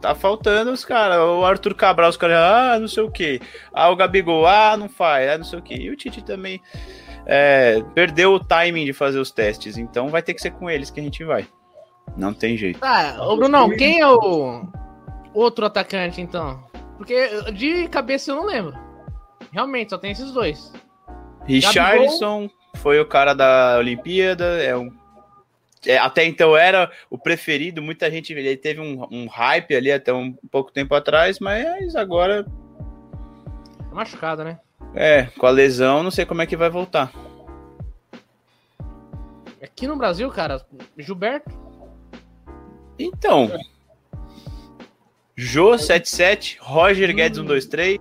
[0.00, 1.18] Tá faltando os caras.
[1.18, 3.40] O Arthur Cabral, os caras, ah, não sei o que.
[3.72, 5.74] Ah, o Gabigol, ah, não faz, ah, não sei o que.
[5.74, 6.60] E o Tite também
[7.26, 9.76] é, perdeu o timing de fazer os testes.
[9.76, 11.46] Então vai ter que ser com eles que a gente vai.
[12.16, 12.80] Não tem jeito.
[12.80, 14.66] Tá, ô Brunão, quem é o
[15.34, 16.64] outro atacante então?
[16.96, 18.74] Porque de cabeça eu não lembro.
[19.52, 20.72] Realmente, só tem esses dois.
[21.46, 22.50] Richardson Gabigol...
[22.76, 24.90] foi o cara da Olimpíada, é um
[26.00, 30.32] até então era o preferido, muita gente ele teve um, um hype ali até um,
[30.50, 32.44] pouco tempo atrás, mas agora.
[32.44, 34.58] Tá machucado, né?
[34.94, 37.12] É, com a lesão, não sei como é que vai voltar.
[39.62, 40.64] Aqui no Brasil, cara,
[40.98, 41.50] Gilberto.
[42.98, 43.50] Então.
[45.36, 47.98] Jô 77, Roger Guedes 123.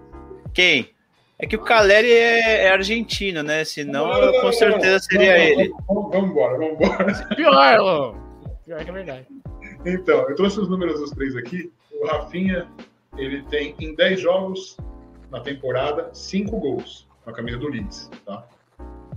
[0.53, 0.93] Quem?
[1.41, 3.63] É que o Caleri é, é argentino, né?
[3.63, 5.73] Senão, não, não, com certeza seria ele.
[5.87, 7.13] Vamos, vamos embora, vamos embora.
[7.33, 8.15] Pior,
[8.65, 9.27] Pior que é verdade.
[9.85, 11.71] Então, eu trouxe os números dos três aqui.
[11.93, 12.69] O Rafinha,
[13.17, 14.75] ele tem em 10 jogos
[15.31, 18.45] na temporada, 5 gols com a camisa do Leeds, tá?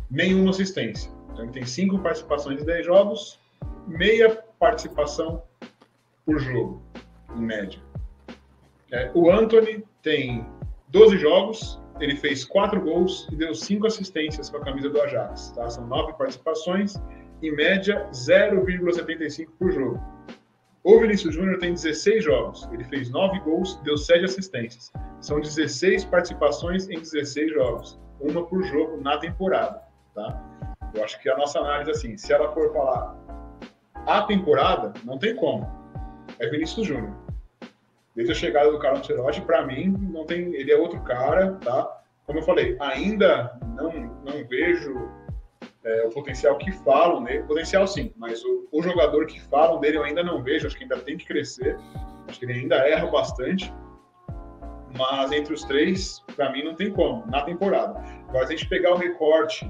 [0.09, 1.11] Nenhuma assistência.
[1.33, 3.41] Então, ele tem 5 participações em 10 jogos,
[3.89, 5.43] meia participação
[6.25, 6.81] por jogo,
[7.37, 7.81] em média.
[8.93, 10.47] É, o Anthony tem
[10.89, 15.53] 12 jogos, ele fez 4 gols e deu 5 assistências com a camisa do Ajax.
[15.53, 15.69] Tá?
[15.69, 16.95] São 9 participações,
[17.43, 20.01] em média 0,75 por jogo.
[20.85, 24.93] O Vinícius Júnior tem 16 jogos, ele fez 9 gols e deu 7 assistências.
[25.21, 29.81] São 16 participações em 16 jogos, uma por jogo na temporada.
[30.15, 30.43] Tá?
[30.93, 33.17] Eu acho que a nossa análise, assim, se ela for falar
[34.07, 35.71] a temporada, não tem como.
[36.39, 37.22] É Vinícius Júnior.
[38.15, 42.01] Desde a chegada do Carlos Ancelotti, para mim, não tem, ele é outro cara, tá?
[42.27, 43.91] Como eu falei, ainda não,
[44.25, 45.11] não vejo
[45.85, 47.43] é, o potencial que falam nele.
[47.45, 50.67] Potencial sim, mas o, o, jogador que falam dele eu ainda não vejo.
[50.67, 51.77] Acho que ainda tem que crescer.
[52.29, 53.73] Acho que ele ainda erra bastante.
[54.97, 57.99] Mas entre os três, para mim, não tem como, na temporada.
[58.29, 59.65] Agora, se a gente pegar o recorte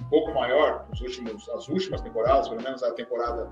[0.00, 3.50] um pouco maior, os últimos, as últimas temporadas, pelo menos a temporada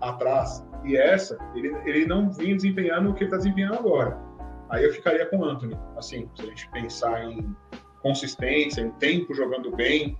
[0.00, 4.18] atrás e essa, ele, ele não vinha desempenhando o que ele está desempenhando agora.
[4.70, 5.78] Aí eu ficaria com o Anthony.
[5.96, 7.54] Assim, se a gente pensar em
[8.02, 10.18] consistência, em tempo jogando bem,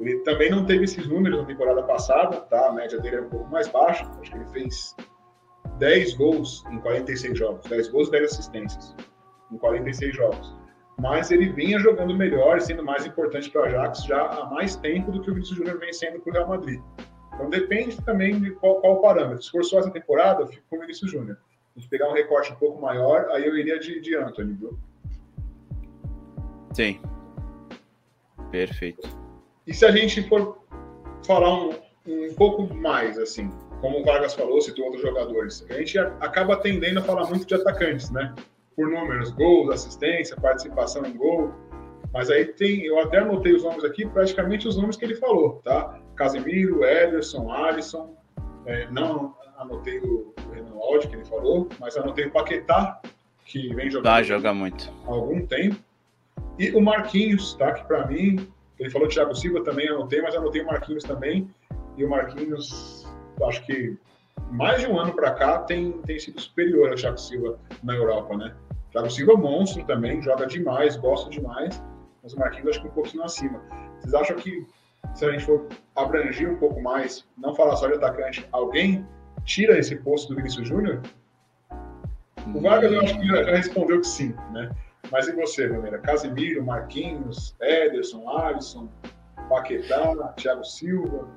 [0.00, 2.68] ele também não teve esses números na temporada passada, tá?
[2.68, 4.04] A média dele é um pouco mais baixa.
[4.20, 4.96] Acho que ele fez
[5.78, 7.68] 10 gols em 46 jogos.
[7.68, 8.96] 10 gols e 10 assistências
[9.50, 10.56] em 46 jogos.
[10.98, 15.10] Mas ele vinha jogando melhor sendo mais importante para o Ajax já há mais tempo
[15.10, 16.80] do que o Vinícius Júnior vem sendo para o Real Madrid.
[17.34, 19.42] Então depende também de qual, qual parâmetro.
[19.42, 21.38] Se for só essa temporada, eu fico com o Vinícius Júnior.
[21.76, 24.78] Gente pegar um recorte um pouco maior, aí eu iria de, de Anthony, viu?
[26.74, 27.00] Sim.
[28.50, 29.08] Perfeito.
[29.66, 30.58] E se a gente for
[31.24, 31.74] falar um,
[32.06, 37.00] um pouco mais, assim, como o Vargas falou, citou outros jogadores, a gente acaba tendendo
[37.00, 38.34] a falar muito de atacantes, né?
[38.76, 41.52] Por números, gols, assistência, participação em gol.
[42.12, 45.62] Mas aí tem, eu até anotei os nomes aqui, praticamente os nomes que ele falou,
[45.64, 45.98] tá?
[46.14, 48.14] Casemiro, Ederson, Alisson,
[48.66, 53.00] é, não anotei o, Renan Aldi, que ele falou, mas anotei o Paquetá,
[53.44, 54.90] que vem jogando ah, joga muito.
[55.06, 55.76] há algum tempo.
[56.58, 57.72] E o Marquinhos, tá?
[57.72, 58.48] Que para mim,
[58.78, 61.50] ele falou Thiago Silva também, anotei, mas anotei o Marquinhos também.
[61.96, 63.06] E o Marquinhos,
[63.46, 63.96] acho que
[64.50, 68.36] mais de um ano para cá, tem, tem sido superior ao Thiago Silva na Europa,
[68.36, 68.54] né?
[68.90, 71.82] Thiago Silva é monstro também, joga demais, gosta demais,
[72.22, 73.62] mas o Marquinhos acho que um pouquinho acima.
[74.00, 74.66] Vocês acham que
[75.14, 79.06] se a gente for abranger um pouco mais, não falar só de atacante, alguém
[79.44, 81.02] tira esse posto do Vinícius Júnior?
[82.54, 84.70] O Vargas eu acho que já respondeu que sim, né?
[85.10, 85.98] Mas e você, Maneira?
[85.98, 88.88] Casimiro, Marquinhos, Ederson, Alisson,
[89.48, 91.28] Paquetá, Thiago Silva?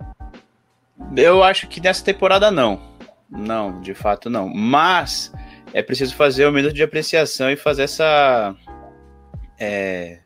[1.15, 2.95] Eu acho que nessa temporada não.
[3.30, 4.47] Não, de fato não.
[4.47, 5.34] Mas
[5.73, 8.56] é preciso fazer o um minuto de apreciação e fazer essa.
[9.60, 10.19] É,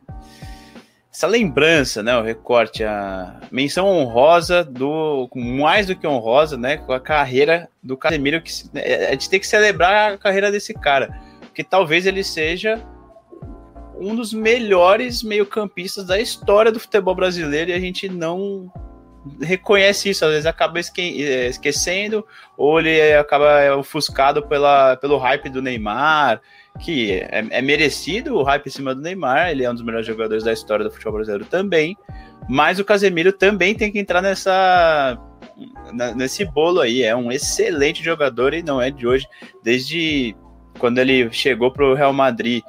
[1.12, 6.92] essa lembrança, né, o recorte, a menção honrosa do mais do que honrosa, né, com
[6.92, 11.10] a carreira do Casemiro que né, a gente tem que celebrar a carreira desse cara,
[11.40, 12.80] porque talvez ele seja
[13.98, 18.72] um dos melhores meio-campistas da história do futebol brasileiro e a gente não
[19.40, 25.60] reconhece isso, às vezes acaba é, esquecendo ou ele acaba ofuscado pela, pelo hype do
[25.60, 26.40] Neymar,
[26.78, 30.06] que é, é, merecido o hype em cima do Neymar, ele é um dos melhores
[30.06, 31.96] jogadores da história do futebol brasileiro também,
[32.48, 35.18] mas o Casemiro também tem que entrar nessa
[36.16, 39.26] nesse bolo aí, é um excelente jogador e não é de hoje,
[39.62, 40.34] desde
[40.78, 42.62] quando ele chegou para o Real Madrid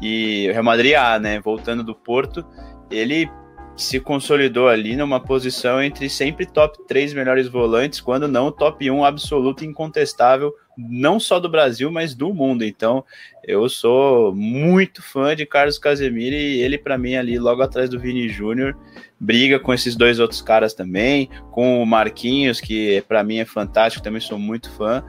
[0.00, 2.44] e Real Madrid A, né, voltando do Porto,
[2.90, 3.30] ele
[3.76, 9.04] se consolidou ali numa posição entre sempre top 3 melhores volantes, quando não top 1
[9.04, 12.64] absoluto incontestável, não só do Brasil, mas do mundo.
[12.64, 13.04] Então,
[13.44, 17.98] eu sou muito fã de Carlos Casemiro e ele para mim ali logo atrás do
[17.98, 18.76] Vini Júnior,
[19.18, 24.04] briga com esses dois outros caras também, com o Marquinhos, que para mim é fantástico,
[24.04, 25.02] também sou muito fã.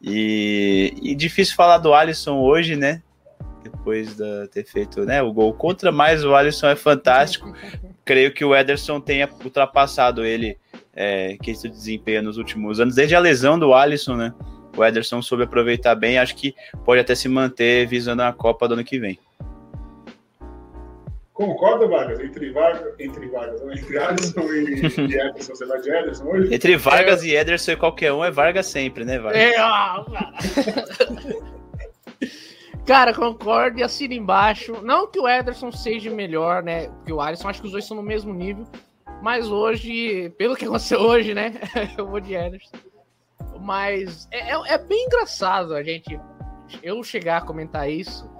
[0.00, 3.02] E, e difícil falar do Alisson hoje, né?
[3.62, 7.52] depois de ter feito né, o gol contra, mas o Alisson é fantástico.
[8.06, 10.56] Creio que o Ederson tenha ultrapassado ele,
[10.94, 14.32] é, que esse desempenho nos últimos anos, desde a lesão do Alisson, né?
[14.76, 16.54] O Ederson soube aproveitar bem, acho que
[16.84, 19.18] pode até se manter visando a Copa do ano que vem.
[21.32, 22.20] Concorda, Vargas?
[22.20, 26.54] Entre Vargas, entre Vargas, entre Alisson e, e Ederson, você vai de Ederson hoje?
[26.54, 27.26] Entre Vargas é...
[27.26, 29.42] e Ederson e qualquer um é Vargas sempre, né, Vargas?
[29.42, 30.06] É, ó,
[32.86, 34.80] Cara, concordo e assino embaixo.
[34.80, 36.88] Não que o Ederson seja melhor, né?
[37.04, 38.64] Que o Alisson, acho que os dois são no mesmo nível.
[39.20, 41.54] Mas hoje, pelo que aconteceu hoje, né?
[41.98, 42.76] eu vou de Ederson.
[43.60, 46.20] Mas é, é, é, bem engraçado a gente.
[46.80, 48.30] Eu chegar a comentar isso,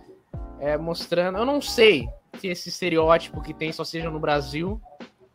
[0.60, 1.38] é, mostrando.
[1.38, 4.80] Eu não sei se esse estereótipo que tem só seja no Brasil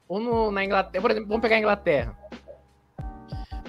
[0.08, 1.02] ou no, na Inglaterra.
[1.02, 2.18] Por exemplo, vamos pegar a Inglaterra.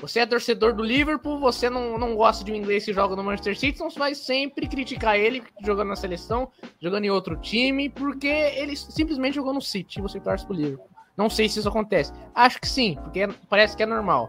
[0.03, 3.22] Você é torcedor do Liverpool, você não, não gosta de um inglês que joga no
[3.22, 6.50] Manchester City, então você vai sempre criticar ele jogando na seleção,
[6.80, 10.90] jogando em outro time, porque ele simplesmente jogou no City e você torce pro Liverpool.
[11.16, 12.12] Não sei se isso acontece.
[12.34, 14.28] Acho que sim, porque é, parece que é normal.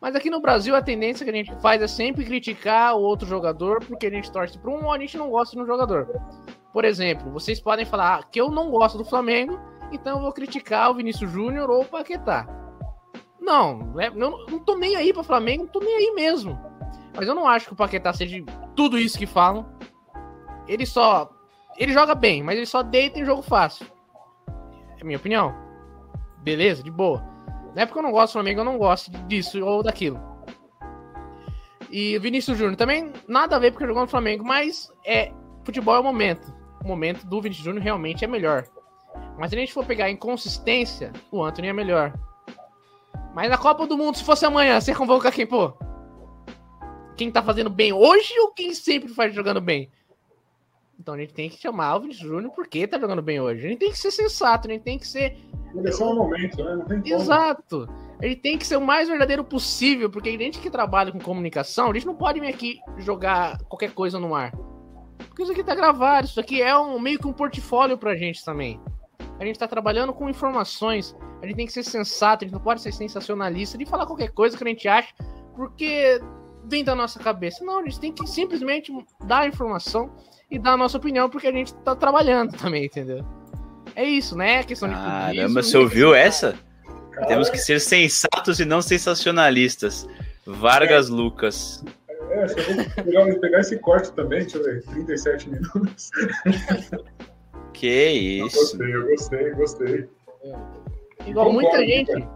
[0.00, 3.28] Mas aqui no Brasil a tendência que a gente faz é sempre criticar o outro
[3.28, 6.08] jogador porque a gente torce para um ou a gente não gosta de um jogador.
[6.72, 9.60] Por exemplo, vocês podem falar que eu não gosto do Flamengo,
[9.92, 12.46] então eu vou criticar o Vinícius Júnior ou o Paquetá.
[13.40, 14.14] Não, é, eu
[14.48, 16.58] não tô nem aí para Flamengo, não tô nem aí mesmo.
[17.16, 18.42] Mas eu não acho que o Paquetá seja
[18.76, 19.66] tudo isso que falam.
[20.68, 21.30] Ele só.
[21.76, 23.86] Ele joga bem, mas ele só deita em jogo fácil.
[24.98, 25.54] É minha opinião.
[26.38, 27.24] Beleza, de boa.
[27.74, 30.20] Não é porque eu não gosto do Flamengo, eu não gosto disso ou daquilo.
[31.90, 35.32] E Vinícius Júnior também nada a ver porque jogou no Flamengo, mas é
[35.64, 36.54] futebol é o momento.
[36.84, 38.66] O momento do Vinícius Júnior realmente é melhor.
[39.38, 42.12] Mas se a gente for pegar em consistência, o Anthony é melhor.
[43.34, 45.72] Mas na Copa do Mundo, se fosse amanhã, você convoca quem, pô?
[47.16, 49.90] Quem tá fazendo bem hoje ou quem sempre faz jogando bem?
[50.98, 53.66] Então a gente tem que chamar o Vinícius Júnior porque tá jogando bem hoje.
[53.66, 55.36] A gente tem que ser sensato, a gente tem que ser.
[55.84, 56.76] É só um momento, né?
[56.76, 57.14] Não tem como.
[57.14, 57.88] Exato.
[58.20, 61.18] A gente tem que ser o mais verdadeiro possível, porque a gente que trabalha com
[61.18, 64.52] comunicação, a gente não pode vir aqui jogar qualquer coisa no ar.
[65.16, 68.44] Porque isso aqui tá gravado, isso aqui é um meio que um portfólio pra gente
[68.44, 68.78] também.
[69.40, 72.60] A gente tá trabalhando com informações, a gente tem que ser sensato, a gente não
[72.60, 75.08] pode ser sensacionalista de falar qualquer coisa que a gente acha,
[75.56, 76.20] porque
[76.66, 77.64] vem da nossa cabeça.
[77.64, 78.92] Não, a gente tem que simplesmente
[79.24, 80.14] dar a informação
[80.50, 83.24] e dar a nossa opinião, porque a gente tá trabalhando também, entendeu?
[83.96, 84.58] É isso, né?
[84.58, 86.54] A questão Caramba, de Caramba, você ouviu essa?
[87.10, 87.26] Cara...
[87.26, 90.06] Temos que ser sensatos e não sensacionalistas.
[90.46, 91.12] Vargas é.
[91.12, 91.82] Lucas.
[92.30, 96.10] É, que eu vou pegar, pegar, esse corte também, deixa eu ver, 37 minutos.
[97.80, 98.58] Que isso.
[98.58, 100.08] Eu gostei, eu gostei, gostei.
[101.26, 102.28] Igual muita gente.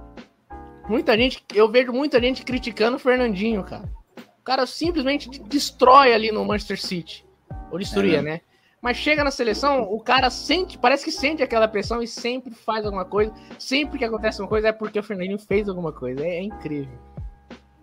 [0.88, 3.84] Muita gente, eu vejo muita gente criticando o Fernandinho, cara.
[4.16, 7.26] O cara simplesmente destrói ali no Manchester City.
[7.70, 8.22] Ou destruía, é.
[8.22, 8.40] né?
[8.80, 12.86] Mas chega na seleção, o cara sente, parece que sente aquela pressão e sempre faz
[12.86, 13.34] alguma coisa.
[13.58, 16.24] Sempre que acontece uma coisa é porque o Fernandinho fez alguma coisa.
[16.24, 16.98] É, é incrível.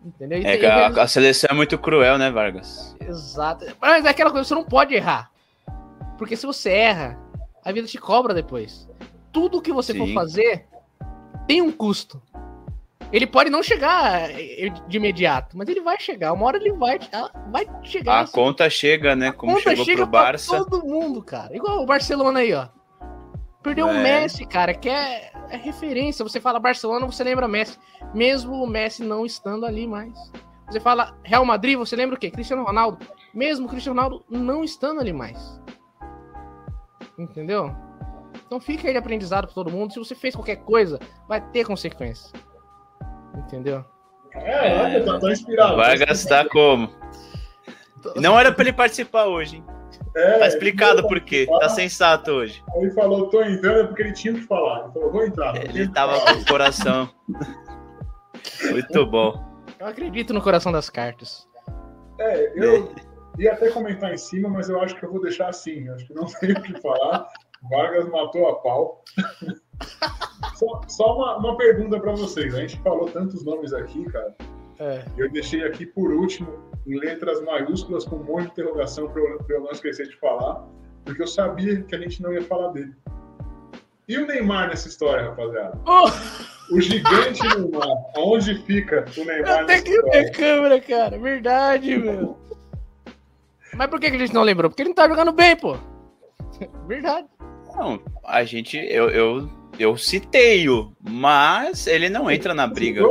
[0.04, 0.42] Entendeu?
[0.44, 2.96] É que a, a, seleção é muito cruel, né, Vargas?
[3.00, 3.66] Exato.
[3.80, 5.30] Mas é aquela coisa, você não pode errar.
[6.18, 7.20] Porque se você erra,
[7.64, 8.88] a vida te cobra depois.
[9.32, 10.00] Tudo que você Sim.
[10.00, 10.66] for fazer
[11.48, 12.22] tem um custo.
[13.12, 16.32] Ele pode não chegar eh, de imediato, mas ele vai chegar.
[16.32, 16.98] Uma hora ele vai,
[17.52, 18.14] vai chegar.
[18.14, 18.34] A assim.
[18.34, 19.32] conta chega, né?
[19.34, 20.64] Como conta chegou chega pro Barça.
[20.64, 21.56] todo mundo, cara.
[21.56, 22.68] Igual o Barcelona aí, ó.
[23.62, 23.92] Perdeu é.
[23.92, 26.24] o Messi, cara, que é, é, referência.
[26.24, 27.78] Você fala Barcelona, você lembra Messi.
[28.14, 30.18] Mesmo o Messi não estando ali mais.
[30.70, 32.32] Você fala Real Madrid, você lembra o quê?
[32.32, 33.06] Cristiano Ronaldo.
[33.34, 35.60] Mesmo o Cristiano Ronaldo não estando ali mais.
[37.22, 37.76] Entendeu?
[38.46, 39.94] Então fica aí de aprendizado para todo mundo.
[39.94, 42.32] Se você fez qualquer coisa, vai ter consequência.
[43.36, 43.86] Entendeu?
[44.34, 45.76] É, é tá, tá inspirado.
[45.76, 46.90] Vai gastar como?
[48.16, 49.66] Não era para ele participar hoje, hein?
[50.16, 51.48] É, tá explicado por quê.
[51.60, 52.64] Tá sensato hoje.
[52.74, 54.86] Aí ele falou, tô entrando, é porque ele tinha que falar.
[54.86, 55.56] Ele falou, vou entrar.
[55.58, 57.10] Ele tava com o coração.
[58.72, 59.64] Muito bom.
[59.80, 61.48] Eu acredito no coração das cartas.
[62.20, 62.94] É, eu
[63.38, 65.90] ia até comentar em cima, mas eu acho que eu vou deixar assim.
[65.90, 67.28] Acho que não tenho o que falar.
[67.70, 69.04] Vargas matou a pau.
[70.56, 72.54] só, só uma, uma, pergunta para vocês.
[72.56, 74.36] A gente falou tantos nomes aqui, cara.
[74.80, 75.06] É.
[75.16, 79.46] Eu deixei aqui por último, em letras maiúsculas, com um monte de interrogação para eu,
[79.48, 80.68] eu, não esquecer de falar,
[81.06, 82.96] porque eu sabia que a gente não ia falar dele.
[84.08, 85.80] E o Neymar nessa história, rapaziada?
[85.86, 86.76] Oh!
[86.76, 87.88] O gigante Neymar.
[88.16, 89.64] Aonde fica o Neymar?
[89.64, 91.20] Até que câmera, cara.
[91.20, 92.41] Verdade, meu.
[93.76, 94.70] Mas por que a gente não lembrou?
[94.70, 95.78] Porque ele não tá jogando bem, pô.
[96.88, 97.28] Verdade.
[97.76, 98.78] Não, a gente.
[98.78, 99.50] Eu, eu,
[99.80, 103.02] eu citei-o, mas ele não entra na briga.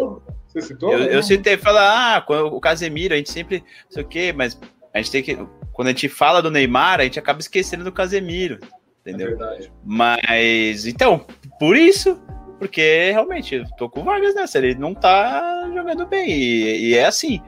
[0.46, 0.92] Você citou?
[0.92, 3.60] Eu, eu citei, falar, ah, o Casemiro, a gente sempre.
[3.84, 4.58] Não sei o quê, mas
[4.92, 5.38] a gente tem que.
[5.72, 8.58] Quando a gente fala do Neymar, a gente acaba esquecendo do Casemiro.
[9.00, 9.28] Entendeu?
[9.28, 9.72] É verdade.
[9.84, 11.24] Mas, então,
[11.58, 12.20] por isso,
[12.58, 16.30] porque realmente eu tô com o Vargas nessa, ele não tá jogando bem.
[16.30, 17.40] E, e é assim.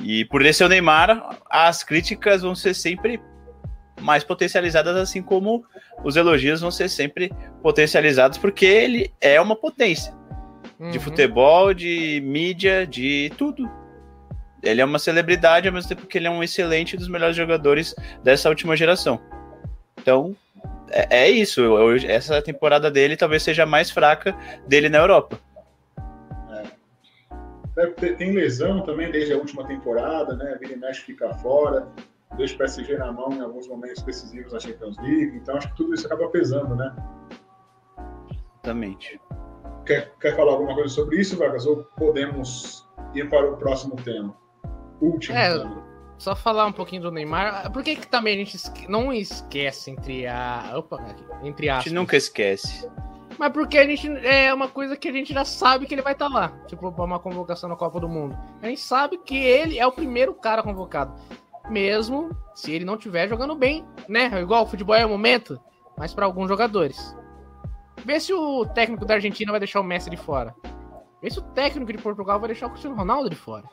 [0.00, 3.20] E por ele ser o Neymar, as críticas vão ser sempre
[4.00, 5.64] mais potencializadas, assim como
[6.04, 7.32] os elogios vão ser sempre
[7.62, 10.12] potencializados, porque ele é uma potência
[10.78, 10.90] uhum.
[10.90, 13.70] de futebol, de mídia, de tudo.
[14.62, 17.94] ele é uma celebridade ao mesmo tempo que ele é um excelente dos melhores jogadores
[18.22, 19.20] dessa última geração.
[20.00, 20.36] Então,
[20.90, 21.62] é, é isso.
[22.06, 24.36] Essa temporada dele talvez seja a mais fraca
[24.66, 25.38] dele na Europa.
[27.76, 27.86] É.
[27.86, 30.56] Tem lesão também desde a última temporada, né?
[30.60, 31.88] Vini mexe fica fora,
[32.36, 35.36] deixa o PSG na mão em alguns momentos decisivos na Champions League.
[35.36, 36.94] Então acho que tudo isso acaba pesando, né?
[38.62, 39.20] Exatamente.
[39.86, 41.66] Quer, quer falar alguma coisa sobre isso, Vargas?
[41.66, 44.36] Ou podemos ir para o próximo tema?
[45.00, 45.82] Último é, tema.
[46.18, 47.72] Só falar um pouquinho do Neymar.
[47.72, 50.74] Por que, que também a gente não esquece entre a.
[50.76, 50.98] Opa,
[51.42, 51.86] entre aspas.
[51.86, 52.88] A gente nunca esquece.
[53.38, 56.12] Mas porque a gente é uma coisa que a gente já sabe que ele vai
[56.12, 56.48] estar tá lá.
[56.66, 58.36] Tipo, para uma convocação na Copa do Mundo.
[58.60, 61.14] A gente sabe que ele é o primeiro cara convocado.
[61.70, 64.30] Mesmo se ele não estiver jogando bem, né?
[64.40, 65.60] Igual o futebol é o momento,
[65.96, 67.16] mas para alguns jogadores.
[68.04, 70.54] Vê se o técnico da Argentina vai deixar o Messi de fora.
[71.22, 73.64] Vê se o técnico de Portugal vai deixar o Cristiano Ronaldo de fora.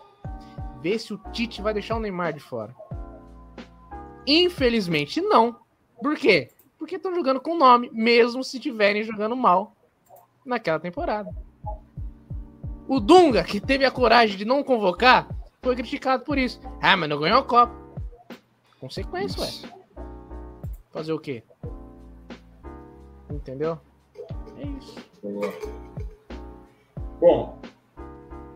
[0.82, 2.76] Vê se o Tite vai deixar o Neymar de fora.
[4.26, 5.58] Infelizmente, não.
[6.02, 6.50] Por quê?
[6.80, 9.76] Porque estão jogando com nome, mesmo se estiverem jogando mal
[10.46, 11.30] naquela temporada.
[12.88, 15.28] O Dunga, que teve a coragem de não convocar,
[15.62, 16.60] foi criticado por isso.
[16.82, 17.76] Ah, mas não ganhou a Copa.
[18.80, 19.74] Consequência, ué.
[20.90, 21.44] Fazer o quê?
[23.30, 23.78] Entendeu?
[24.58, 24.96] É isso.
[25.22, 25.54] Boa.
[27.20, 27.60] Bom,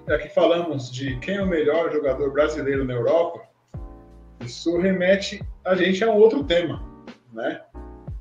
[0.08, 3.42] aqui falamos de quem é o melhor jogador brasileiro na Europa.
[4.40, 6.82] Isso remete a gente a um outro tema,
[7.32, 7.62] né?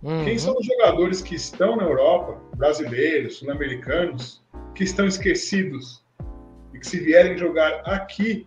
[0.02, 0.24] Uhum.
[0.24, 4.42] Quem são os jogadores que estão na Europa, brasileiros, sul-americanos,
[4.74, 6.04] que estão esquecidos
[6.74, 8.46] e que se vierem jogar aqui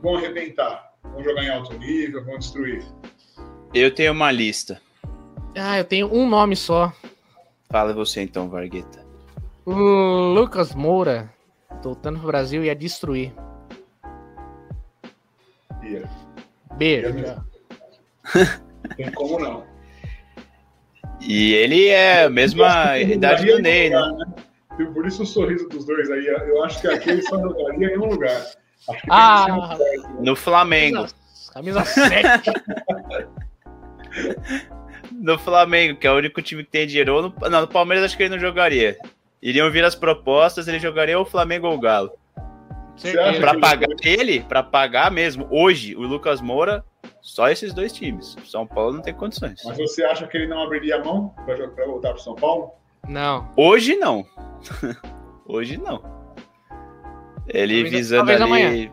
[0.00, 2.84] vão arrebentar, vão jogar em alto nível, vão destruir?
[3.74, 4.80] Eu tenho uma lista.
[5.56, 6.92] Ah, eu tenho um nome só.
[7.68, 9.04] Fala você então, Vargueta.
[9.64, 11.28] O Lucas Moura,
[11.82, 13.32] voltando pro Brasil, ia destruir.
[15.82, 16.08] Ia.
[16.76, 17.44] Beijo.
[18.96, 19.75] Tem como não.
[21.20, 24.12] E ele é a mesma idade do Ney, né?
[24.18, 24.86] né?
[24.92, 26.26] Por isso o sorriso dos dois aí.
[26.26, 28.44] Eu acho que aqui ele só jogaria em um lugar.
[29.10, 29.76] ah,
[30.20, 31.06] no Flamengo.
[31.52, 32.50] Camisa 7.
[35.12, 37.22] no Flamengo, que é o único time que tem dinheiro.
[37.22, 38.96] No, não, no Palmeiras acho que ele não jogaria.
[39.40, 42.12] Iriam vir as propostas, ele jogaria ou o Flamengo ou o Galo.
[43.40, 46.84] Para pagar ele, para pagar mesmo, hoje, o Lucas Moura,
[47.20, 48.36] só esses dois times.
[48.44, 49.60] São Paulo não tem condições.
[49.64, 52.72] Mas você acha que ele não abriria a mão para voltar para São Paulo?
[53.08, 53.50] Não.
[53.56, 54.24] Hoje não.
[55.46, 56.02] hoje não.
[57.48, 58.50] Ele talvez, visando talvez ali.
[58.50, 58.92] Amanhã.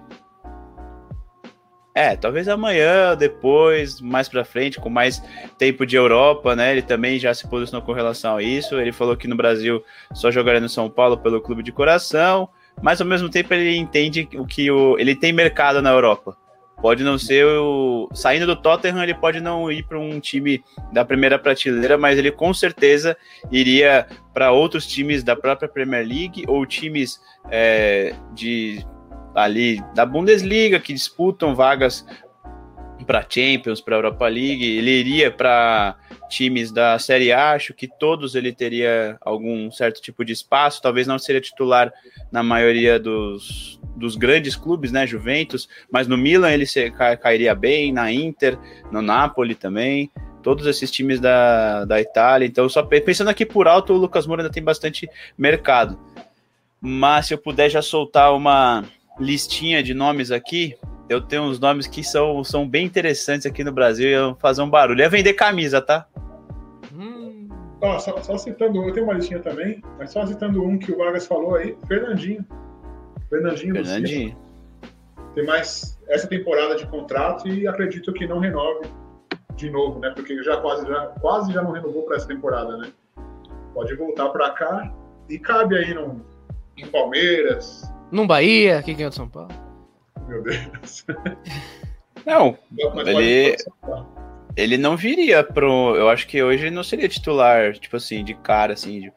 [1.95, 5.21] É, talvez amanhã, depois, mais pra frente, com mais
[5.59, 6.71] tempo de Europa, né?
[6.71, 8.79] Ele também já se posicionou com relação a isso.
[8.79, 12.49] Ele falou que no Brasil só jogaria no São Paulo pelo clube de coração,
[12.81, 16.37] mas ao mesmo tempo ele entende o que o, ele tem mercado na Europa.
[16.81, 18.09] Pode não ser o.
[18.13, 20.61] Saindo do Tottenham, ele pode não ir para um time
[20.91, 23.15] da primeira prateleira, mas ele com certeza
[23.49, 28.85] iria para outros times da própria Premier League ou times é, de
[29.33, 32.05] ali da Bundesliga que disputam vagas
[33.03, 35.95] para Champions, para Europa League, ele iria para
[36.29, 41.05] times da Série A, acho que todos ele teria algum certo tipo de espaço, talvez
[41.05, 41.91] não seria titular
[42.31, 46.91] na maioria dos, dos grandes clubes, né, Juventus, mas no Milan ele se,
[47.21, 48.57] cairia bem, na Inter,
[48.91, 50.09] no Napoli também,
[50.41, 54.41] todos esses times da, da Itália, então só pensando aqui por alto, o Lucas Moura
[54.41, 55.99] ainda tem bastante mercado,
[56.81, 58.83] mas se eu puder já soltar uma
[59.19, 60.75] listinha de nomes aqui.
[61.09, 64.61] Eu tenho uns nomes que são, são bem interessantes aqui no Brasil e eu fazer
[64.61, 65.01] um barulho.
[65.01, 66.07] É vender camisa, tá?
[66.93, 67.49] Hum.
[67.81, 70.97] Ó, só, só, citando, eu tenho uma listinha também, mas só citando um que o
[70.97, 72.45] Vargas falou aí, Fernandinho.
[73.29, 73.73] Fernandinho.
[73.75, 74.37] Fernandinho.
[75.35, 78.87] Tem mais essa temporada de contrato e acredito que não renove
[79.55, 80.11] de novo, né?
[80.15, 82.91] Porque já quase já, quase já não renovou para essa temporada, né?
[83.73, 84.93] Pode voltar para cá
[85.27, 86.23] e cabe aí no,
[86.77, 89.49] em Palmeiras, num Bahia, que ganhou de São Paulo.
[90.27, 91.05] Meu Deus.
[92.25, 92.57] Não,
[93.05, 93.57] ele,
[94.55, 95.95] ele não viria pro.
[95.95, 99.13] Eu acho que hoje ele não seria titular, tipo assim, de cara, assim, de,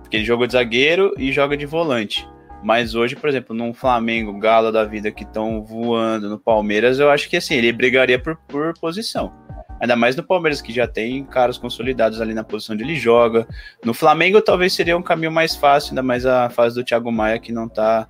[0.00, 2.26] porque ele joga de zagueiro e joga de volante.
[2.62, 7.10] Mas hoje, por exemplo, num Flamengo, Galo da vida que estão voando, no Palmeiras, eu
[7.10, 9.32] acho que assim, ele brigaria por, por posição.
[9.78, 13.46] Ainda mais no Palmeiras, que já tem caras consolidados ali na posição onde ele joga.
[13.84, 17.38] No Flamengo, talvez seria um caminho mais fácil, ainda mais a fase do Thiago Maia,
[17.38, 18.08] que não tá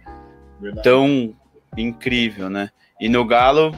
[0.60, 0.84] Verdade.
[0.84, 1.34] tão
[1.76, 2.70] incrível, né?
[3.00, 3.72] E no Galo,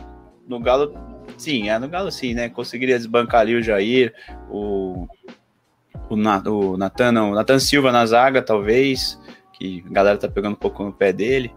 [0.46, 0.94] no Galo,
[1.36, 2.48] sim, é no Galo sim, né?
[2.48, 4.14] Conseguiria desbancar ali o Jair,
[4.50, 5.06] o
[6.08, 9.20] o, o Natan, não, o Natan Silva na zaga, talvez,
[9.52, 11.52] que a galera tá pegando um pouco no pé dele.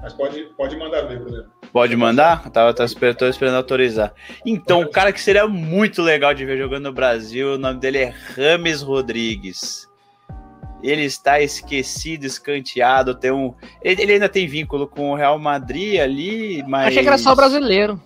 [0.00, 1.44] Mas pode, pode mandar ver, Bruno.
[1.72, 2.48] Pode mandar?
[2.50, 4.14] Tava, tava esperando, esperando autorizar.
[4.44, 7.98] Então, o cara que seria muito legal de ver jogando no Brasil, o nome dele
[7.98, 9.88] é Rames Rodrigues.
[10.82, 13.14] Ele está esquecido, escanteado.
[13.14, 16.88] Tem um, ele, ele ainda tem vínculo com o Real Madrid ali, mas.
[16.88, 18.00] Achei que era só brasileiro.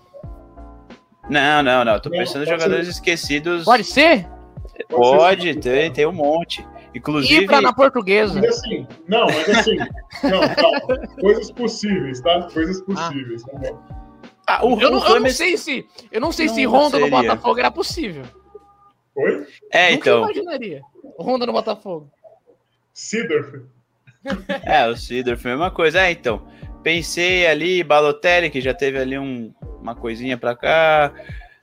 [1.28, 2.00] Não, não, não.
[2.00, 2.92] Tô pensando em jogadores ser.
[2.92, 3.64] esquecidos.
[3.64, 4.28] Pode ser?
[4.88, 6.66] Pode, tem, tem um monte.
[6.94, 7.44] Inclusive.
[7.44, 8.40] Ibra na portuguesa.
[8.40, 9.76] Mas assim, não, mas assim.
[10.24, 11.06] não, calma.
[11.20, 12.48] Coisas possíveis, tá?
[12.52, 13.42] Coisas possíveis.
[13.54, 13.58] Ah.
[13.60, 15.86] Tá ah, o, eu, não, eu, não, sei se.
[16.10, 17.06] Eu não sei não se Honda seria.
[17.06, 18.24] no Botafogo era possível.
[19.14, 19.46] Oi?
[19.70, 20.22] É, Nunca então.
[20.24, 20.82] imaginaria.
[21.20, 22.10] Honda no Botafogo.
[23.00, 23.62] Sidorf.
[24.66, 26.02] é, o Sidorf, mesma coisa.
[26.02, 26.46] É, então.
[26.82, 31.12] Pensei ali, Balotelli, que já teve ali um, uma coisinha pra cá.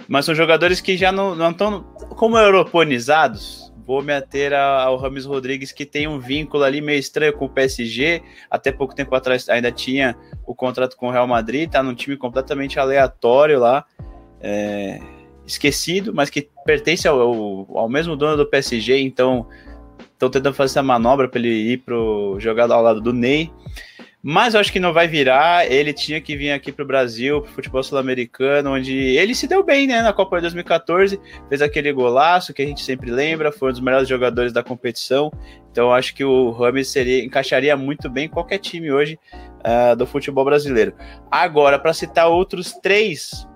[0.08, 1.84] Mas são jogadores que já não estão
[2.16, 3.72] como europonizados.
[3.86, 7.50] Vou me ater ao Rames Rodrigues, que tem um vínculo ali meio estranho com o
[7.50, 8.22] PSG.
[8.50, 10.16] Até pouco tempo atrás ainda tinha
[10.46, 13.86] o contrato com o Real Madrid, tá num time completamente aleatório lá.
[14.42, 15.00] É,
[15.46, 19.48] esquecido, mas que pertence ao, ao, ao mesmo dono do PSG, então
[20.18, 23.52] estão tentando fazer essa manobra para ele ir pro jogar ao lado do Ney.
[24.22, 25.72] Mas eu acho que não vai virar.
[25.72, 29.48] Ele tinha que vir aqui para o Brasil, para o futebol sul-americano, onde ele se
[29.48, 30.02] deu bem, né?
[30.02, 33.80] Na Copa de 2014, fez aquele golaço que a gente sempre lembra, foi um dos
[33.80, 35.32] melhores jogadores da competição.
[35.72, 39.20] Então acho que o Rames seria, encaixaria muito bem em qualquer time hoje
[39.60, 40.94] uh, do futebol brasileiro.
[41.32, 43.48] Agora, para citar outros três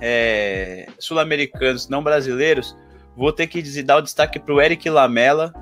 [0.00, 2.76] é, sul-americanos não brasileiros,
[3.16, 5.52] vou ter que dar o destaque para o Eric Lamela,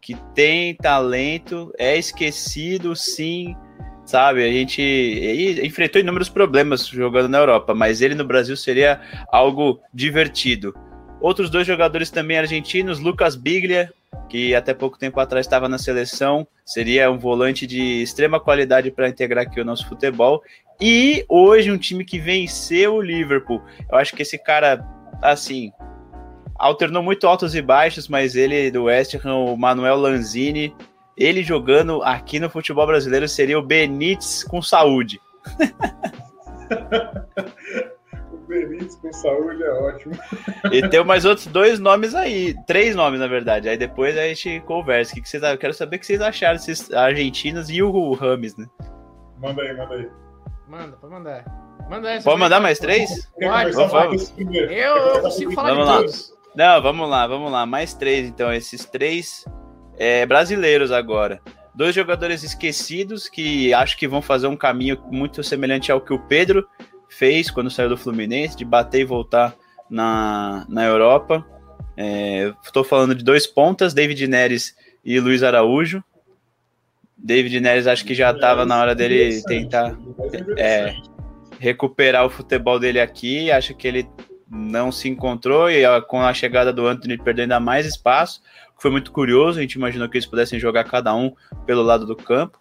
[0.00, 3.56] que tem talento, é esquecido, sim,
[4.04, 4.44] sabe?
[4.44, 9.00] A gente enfrentou inúmeros problemas jogando na Europa, mas ele no Brasil seria
[9.32, 10.74] algo divertido.
[11.20, 13.90] Outros dois jogadores também argentinos, Lucas Biglia,
[14.28, 19.08] que até pouco tempo atrás estava na seleção, seria um volante de extrema qualidade para
[19.08, 20.42] integrar aqui o nosso futebol.
[20.80, 23.62] E hoje um time que venceu o Liverpool.
[23.90, 24.84] Eu acho que esse cara,
[25.22, 25.72] assim,
[26.54, 30.76] alternou muito altos e baixos, mas ele do West Ham, o Manuel Lanzini,
[31.16, 35.20] ele jogando aqui no futebol brasileiro seria o Benítez com saúde.
[38.32, 40.14] o Benítez com saúde é ótimo.
[40.72, 43.68] E tem mais outros dois nomes aí, três nomes na verdade.
[43.68, 45.12] Aí depois a gente conversa.
[45.12, 48.56] O que, vocês, eu quero saber o que vocês acharam desses argentinos e o Rames,
[48.56, 48.66] né?
[49.38, 50.08] Manda aí, manda aí.
[50.68, 51.44] Manda, pode mandar.
[51.88, 53.30] Manda Pode mandar mais três?
[53.38, 53.72] Pode.
[53.72, 54.32] Vamos.
[54.38, 56.33] Eu, eu consigo falar vamos de todos.
[56.54, 57.66] Não, vamos lá, vamos lá.
[57.66, 58.52] Mais três, então.
[58.52, 59.44] Esses três
[59.96, 61.40] é, brasileiros agora.
[61.74, 66.18] Dois jogadores esquecidos que acho que vão fazer um caminho muito semelhante ao que o
[66.18, 66.66] Pedro
[67.08, 69.54] fez quando saiu do Fluminense, de bater e voltar
[69.90, 71.44] na, na Europa.
[72.64, 76.02] Estou é, falando de dois pontas, David Neres e Luiz Araújo.
[77.16, 79.96] David Neres acho que já estava na hora dele tentar
[80.56, 80.94] é,
[81.58, 83.50] recuperar o futebol dele aqui.
[83.50, 84.08] Acho que ele
[84.50, 88.42] não se encontrou e com a chegada do Anthony perdendo ainda mais espaço,
[88.78, 91.32] foi muito curioso, a gente imaginou que eles pudessem jogar cada um
[91.66, 92.60] pelo lado do campo.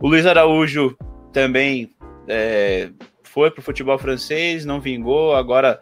[0.00, 0.96] O Luiz Araújo
[1.32, 1.94] também
[2.28, 2.90] é,
[3.22, 5.80] foi para o futebol francês, não vingou, agora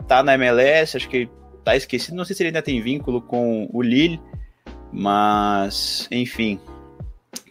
[0.00, 1.28] está na MLS, acho que
[1.58, 4.20] está esquecido, não sei se ele ainda tem vínculo com o Lille,
[4.92, 6.60] mas enfim,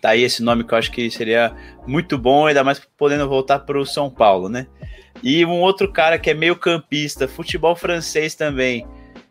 [0.02, 1.56] tá aí esse nome que eu acho que seria
[1.88, 4.68] muito bom, ainda mais podendo voltar para o São Paulo, né?
[5.24, 8.88] E um outro cara que é meio campista, futebol francês também,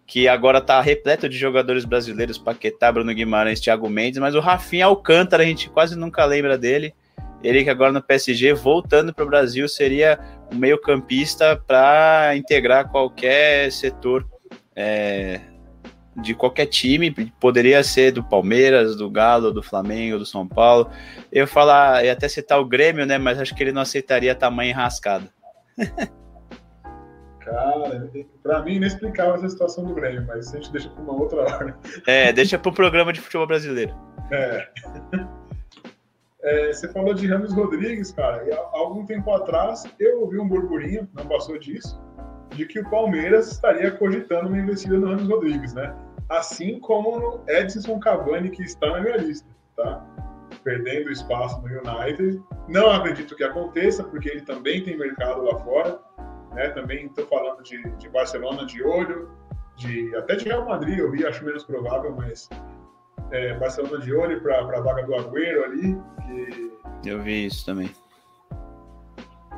[0.06, 4.86] que agora tá repleto de jogadores brasileiros, Paquetá, Bruno Guimarães, Thiago Mendes, mas o Rafinha
[4.86, 6.94] Alcântara, a gente quase nunca lembra dele.
[7.42, 10.18] Ele que agora no PSG, voltando para o Brasil, seria
[10.52, 14.26] um meio campista para integrar qualquer setor
[14.76, 15.40] é,
[16.16, 17.10] de qualquer time,
[17.40, 20.90] poderia ser do Palmeiras, do Galo, do Flamengo, do São Paulo.
[21.32, 23.16] Eu falar, ia até citar o Grêmio, né?
[23.16, 25.30] Mas acho que ele não aceitaria tamanho rascada.
[27.40, 28.10] Cara,
[28.42, 31.76] pra mim inexplicável essa situação do Grêmio, mas a gente deixa pra uma outra hora.
[32.06, 33.94] É, deixa pro programa de futebol brasileiro.
[34.30, 34.68] É.
[36.42, 40.46] é você falou de Ramos Rodrigues, cara, e há algum tempo atrás eu ouvi um
[40.46, 42.00] burburinho, não passou disso,
[42.50, 45.94] de que o Palmeiras estaria cogitando uma investida no Ramos Rodrigues, né?
[46.28, 50.06] Assim como no Edson Cavani, que está na minha lista, tá?
[50.62, 52.42] Perdendo espaço no United.
[52.68, 56.00] Não acredito que aconteça, porque ele também tem mercado lá fora.
[56.52, 56.68] Né?
[56.70, 59.30] Também estou falando de, de, Barcelona de olho,
[59.76, 62.48] de até de Real Madrid, eu vi, acho menos provável, mas
[63.30, 65.98] é, Barcelona de olho para a vaga do Agüero ali.
[67.02, 67.90] Que, eu vi isso também.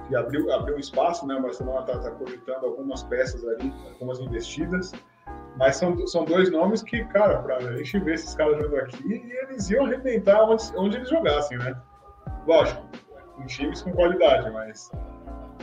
[0.09, 1.35] Que abriu, abriu espaço, né?
[1.37, 4.93] O Barcelona está tá cogitando algumas peças ali, algumas investidas.
[5.57, 9.23] Mas são, são dois nomes que, cara, pra a gente ver esses caras jogando aqui,
[9.43, 11.77] eles iam arrebentar onde, onde eles jogassem, né?
[12.47, 12.83] Lógico,
[13.39, 14.91] em times com qualidade, mas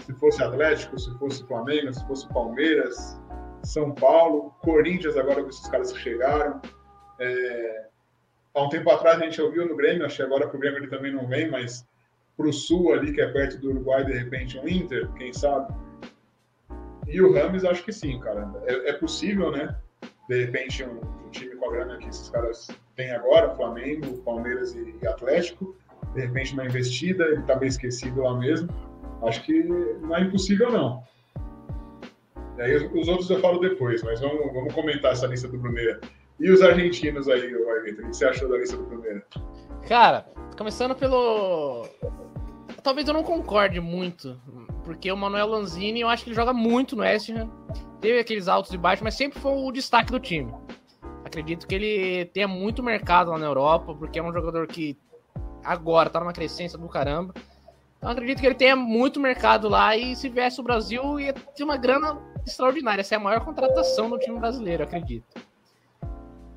[0.05, 3.19] se fosse Atlético, se fosse Flamengo, se fosse Palmeiras,
[3.63, 6.61] São Paulo, Corinthians, agora com esses caras que chegaram.
[7.19, 7.85] É,
[8.55, 10.87] há um tempo atrás a gente ouviu no Grêmio, acho que agora pro Grêmio ele
[10.87, 11.87] também não vem, mas
[12.37, 15.73] pro sul ali, que é perto do Uruguai, de repente um Inter, quem sabe.
[17.09, 18.49] E o Rames, acho que sim, cara.
[18.65, 19.75] É, é possível, né?
[20.29, 24.75] De repente, um, um, time com a grana que esses caras têm agora, Flamengo, Palmeiras
[24.75, 25.75] e, e Atlético,
[26.13, 28.69] de repente uma investida, ele tá bem esquecido lá mesmo.
[29.23, 31.03] Acho que não é impossível, não.
[32.57, 35.57] E aí os, os outros eu falo depois, mas vamos, vamos comentar essa lista do
[35.57, 35.99] Bruneira.
[36.39, 39.25] E os argentinos aí, o que você achou da lista do Bruneira?
[39.87, 40.25] Cara,
[40.57, 41.87] começando pelo.
[42.83, 44.39] Talvez eu não concorde muito,
[44.89, 47.47] porque o Manuel Lanzini, eu acho que ele joga muito no West Ham.
[48.01, 50.51] Teve aqueles altos e baixos, mas sempre foi o destaque do time.
[51.23, 54.97] Acredito que ele tenha muito mercado lá na Europa, porque é um jogador que
[55.63, 57.35] agora tá numa crescência do caramba.
[57.99, 61.63] Então acredito que ele tenha muito mercado lá e se viesse o Brasil ia ter
[61.63, 63.01] uma grana extraordinária.
[63.01, 65.39] Essa é a maior contratação do time brasileiro, acredito.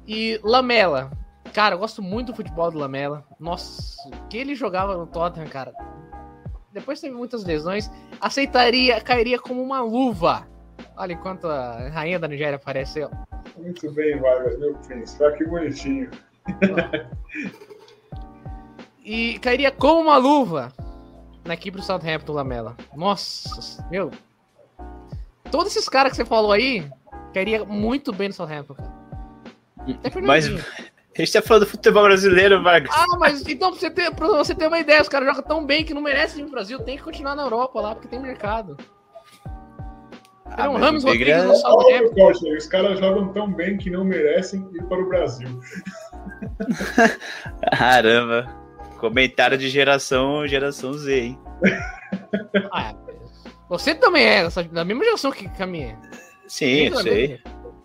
[0.09, 1.11] E Lamela.
[1.53, 3.27] Cara, eu gosto muito do futebol do Lamela.
[3.39, 5.75] Nossa, que ele jogava no Tottenham, cara.
[6.73, 7.91] Depois teve muitas lesões.
[8.21, 10.49] Aceitaria, cairia como uma luva.
[10.97, 13.11] Olha enquanto a rainha da Nigéria apareceu.
[13.57, 15.23] Muito bem, Vargas, meu príncipe.
[15.23, 16.11] Olha que bonitinho.
[19.05, 20.73] e cairia como uma luva
[21.45, 22.77] na equipe do Southampton Lamela.
[22.95, 24.11] Nossa, meu.
[25.51, 26.89] Todos esses caras que você falou aí,
[27.35, 28.93] cairia muito bem no Southampton, cara.
[30.25, 30.47] Mas
[31.15, 32.95] a gente tá falando do futebol brasileiro, Vargas.
[32.95, 35.67] Ah, mas então pra você ter, pra você ter uma ideia, os caras jogam tão
[35.67, 38.21] bem que não merecem ir no Brasil, tem que continuar na Europa lá, porque tem
[38.21, 38.77] mercado.
[40.57, 41.43] Ah, um Ramos Rodrigues é...
[41.43, 42.33] no Southampton.
[42.57, 45.49] Os caras jogam tão bem que não merecem ir para o Brasil.
[47.77, 48.47] Caramba.
[48.99, 51.39] Comentário de geração, geração Z, hein?
[52.71, 52.95] ah,
[53.69, 55.99] você também é da mesma geração que, a minha.
[56.47, 57.41] Sim, eu sei.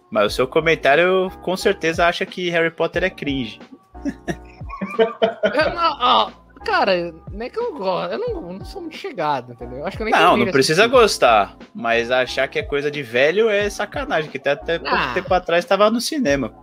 [0.10, 3.60] Mas o seu comentário com certeza acha que Harry Potter é cringe.
[4.06, 6.32] eu, não, ó,
[6.64, 8.14] cara, não é que eu gosto.
[8.14, 9.86] Eu não, não sou muito chegado, entendeu?
[9.86, 11.00] Acho que eu Não, não precisa assistir.
[11.00, 11.58] gostar.
[11.74, 14.30] Mas achar que é coisa de velho é sacanagem.
[14.30, 14.80] Que até, até ah.
[14.80, 16.54] pouco tempo atrás estava no cinema.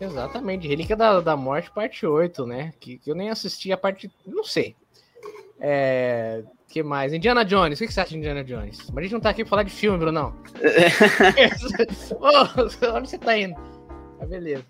[0.00, 2.72] Exatamente, Relíquia da, da Morte, parte 8, né?
[2.78, 4.10] Que, que eu nem assisti a parte.
[4.26, 4.76] Não sei.
[5.60, 6.42] É.
[6.76, 7.10] que mais?
[7.14, 8.90] Indiana Jones, o que, você acha de Indiana Jones?
[8.90, 10.34] Mas a gente não tá aqui pra falar de filme, Brunão.
[12.20, 13.56] oh, onde você tá indo?
[14.20, 14.62] Ah, beleza.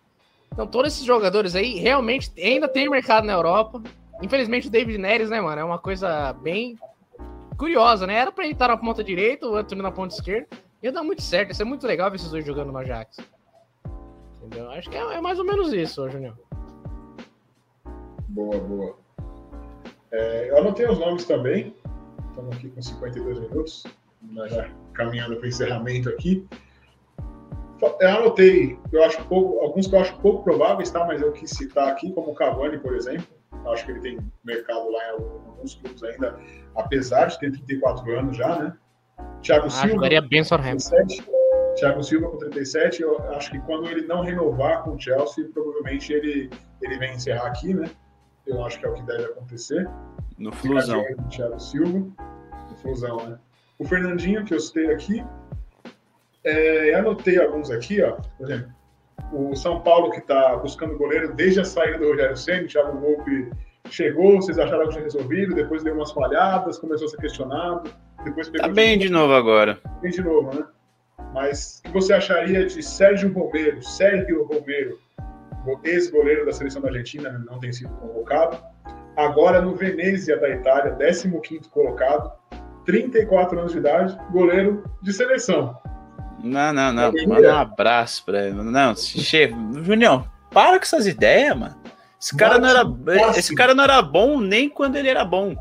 [0.53, 3.83] Então, todos esses jogadores aí realmente ainda tem mercado na Europa.
[4.23, 5.61] Infelizmente, o David Neres, né, mano?
[5.61, 6.79] É uma coisa bem
[7.59, 8.15] curiosa, né?
[8.15, 10.47] Era pra ele estar na ponta direita, o Antônio na ponta esquerda.
[10.85, 13.19] Ia dar muito certo, ia ser muito legal ver esses dois jogando no Ajax.
[14.45, 14.71] Entendeu?
[14.71, 16.39] Acho que é, é mais ou menos isso, Junior.
[18.29, 18.97] Boa, boa.
[20.13, 21.75] É, eu anotei os nomes também.
[22.37, 23.85] Estamos aqui com 52 minutos,
[24.49, 26.47] já caminhando para o encerramento aqui.
[27.99, 31.03] Eu anotei, eu acho pouco, alguns que eu acho pouco prováveis, tá?
[31.07, 33.27] Mas eu quis citar aqui, como o Cavani, por exemplo.
[33.65, 36.39] Eu acho que ele tem mercado lá em alguns clubes ainda,
[36.77, 38.77] apesar de ter 34 anos já, né?
[39.41, 40.21] Thiago ah, Silva.
[40.29, 41.07] Bem Southampton.
[41.77, 46.13] Thiago Silva com 37, eu acho que quando ele não renovar com o Chelsea, provavelmente
[46.13, 46.51] ele,
[46.83, 47.91] ele vem encerrar aqui, né?
[48.47, 49.89] Eu acho que é o que deve acontecer.
[50.39, 51.03] No Flusão.
[51.31, 52.07] Thiago Silva,
[52.77, 53.39] no Flusão, né?
[53.79, 55.25] O Fernandinho, que eu citei aqui,
[56.45, 58.13] é, anotei alguns aqui, ó.
[58.13, 58.73] Por exemplo,
[59.33, 63.51] o São Paulo, que está buscando goleiro desde a saída do Rogério Senna, Thiago Volpe
[63.91, 67.91] chegou, vocês acharam que tinha resolvido, depois deu umas falhadas, começou a ser questionado,
[68.25, 68.69] depois pegou...
[68.69, 69.79] Tá bem de novo agora.
[70.01, 70.65] Bem de novo, né?
[71.33, 74.99] Mas o que você acharia de Sérgio Romero, Sérgio Romero,
[75.85, 78.57] ex-goleiro da seleção da Argentina, não tem sido convocado,
[79.17, 82.33] agora no Venezia da Itália, 15º colocado,
[82.87, 85.77] 34 anos de idade, goleiro de seleção.
[86.43, 87.13] Não, não, não.
[87.27, 88.63] Manda um abraço pra ele.
[88.63, 89.55] Não, chefe.
[89.83, 91.77] Junião, para com essas ideias, mano.
[92.21, 95.55] Esse cara, não era, esse cara não era bom nem quando ele era bom.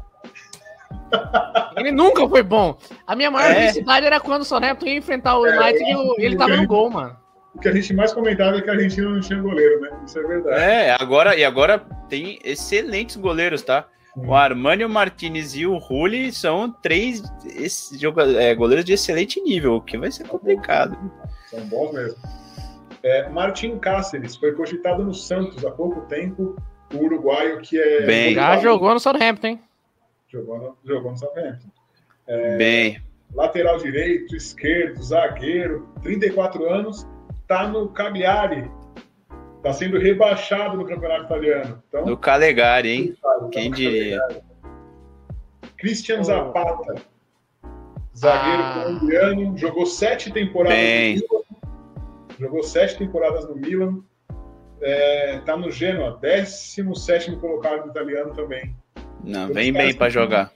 [1.75, 2.77] Ele nunca foi bom.
[3.05, 3.55] A minha maior é.
[3.55, 6.65] felicidade era quando o Southampton ia enfrentar o é, United é, e ele tava no
[6.65, 7.15] gol, mano.
[7.53, 9.89] O que a gente mais comentava é que a Argentina não tinha goleiro, né?
[10.05, 10.61] Isso é verdade.
[10.61, 13.85] É, agora, e agora tem excelentes goleiros, tá?
[14.15, 17.21] O Armani, o Martinez e o Rulli são três
[18.39, 20.97] é, goleiros de excelente nível, o que vai ser complicado.
[21.49, 22.17] São bons mesmo.
[23.03, 26.55] É, Martin Cáceres foi cogitado no Santos há pouco tempo,
[26.93, 28.05] o uruguaio que é.
[28.05, 29.61] Bem, já jogou no Southampton, hein?
[30.27, 31.67] Jogou no, jogou no Southampton.
[32.25, 33.01] É, Bem.
[33.33, 37.05] Lateral direito, esquerdo, zagueiro, 34 anos,
[37.47, 38.69] tá no Cagliari.
[39.65, 41.81] Tá sendo rebaixado no campeonato italiano.
[41.89, 43.15] Então, no Calegari, hein?
[43.19, 44.19] Tá Quem diria?
[45.75, 47.01] Christian Zapata,
[48.15, 48.83] zagueiro Ah.
[48.83, 51.15] colombiano, jogou sete temporadas Bem.
[51.15, 51.43] no Milan.
[52.39, 54.03] Jogou sete temporadas no Milan.
[54.81, 58.75] É, tá no Genoa, 17 colocado no italiano também.
[59.23, 60.51] Não, vem bem pra jogar.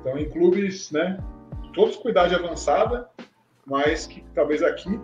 [0.00, 1.18] Então, em clubes, né?
[1.72, 3.08] Todos com idade avançada,
[3.66, 5.00] mas que talvez aqui.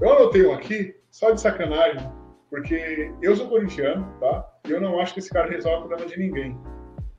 [0.00, 2.00] Eu anotei um aqui, só de sacanagem,
[2.48, 4.48] porque eu sou corintiano, tá?
[4.66, 6.58] E eu não acho que esse cara resolve o problema de ninguém.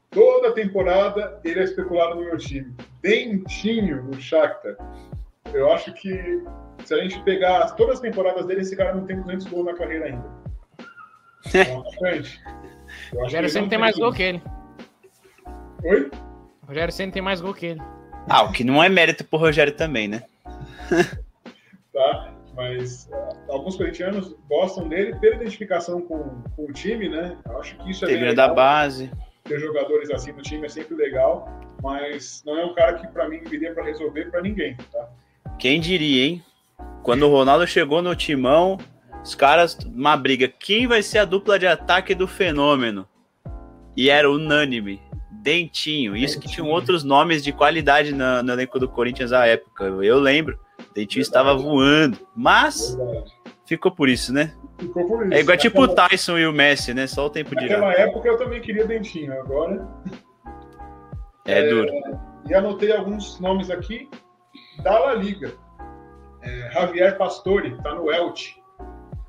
[0.10, 2.76] Toda temporada ele é especulado no meu time.
[3.02, 4.76] Dentinho no Shakhtar.
[5.54, 6.44] Eu acho que
[6.86, 9.74] se a gente pegar todas as temporadas dele, esse cara não tem 200 gols na
[9.74, 10.42] carreira ainda.
[11.54, 12.40] É um atacante.
[13.12, 14.42] Eu O Rogério sempre tem mais gol que ele.
[15.84, 16.12] Oi?
[16.62, 17.82] O Rogério sempre tem mais gol que ele.
[18.30, 20.24] Ah, o que não é mérito pro Rogério também, né?
[21.92, 22.31] tá?
[22.56, 27.38] Mas uh, alguns corintianos gostam dele pela identificação com, com o time, né?
[27.46, 29.10] Eu acho que isso é bem vindo da base.
[29.46, 31.48] Ter jogadores assim no time é sempre legal,
[31.82, 35.10] mas não é um cara que para mim viria para resolver para ninguém, tá?
[35.58, 36.44] Quem diria, hein?
[37.04, 38.78] Quando o Ronaldo chegou no timão,
[39.24, 40.48] os caras, uma briga.
[40.48, 43.08] Quem vai ser a dupla de ataque do fenômeno?
[43.96, 45.02] E era unânime.
[45.32, 46.16] Dentinho.
[46.16, 49.86] Isso que tinham outros nomes de qualidade na- no elenco do Corinthians à época.
[49.86, 50.60] Eu lembro.
[50.94, 52.18] Dentinho estava voando.
[52.36, 53.32] Mas Verdade.
[53.66, 54.54] ficou por isso, né?
[54.80, 55.34] Ficou por isso.
[55.34, 57.08] É igual tipo o Naquela- Tyson e o Messi, né?
[57.08, 57.80] Só o tempo dirá.
[57.80, 59.88] Naquela época eu também queria dentinho, agora.
[61.46, 61.90] É duro.
[62.50, 64.10] E anotei alguns nomes aqui
[64.84, 65.52] da La Liga.
[66.42, 68.56] É, Javier Pastore, tá no Elche.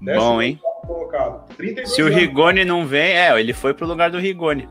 [0.00, 0.58] Bom, hein?
[0.86, 1.46] Colocado.
[1.56, 2.18] 32 Se o anos.
[2.18, 4.68] Rigoni não vem, é, ele foi pro lugar do Rigoni.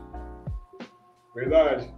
[1.34, 1.90] Verdade.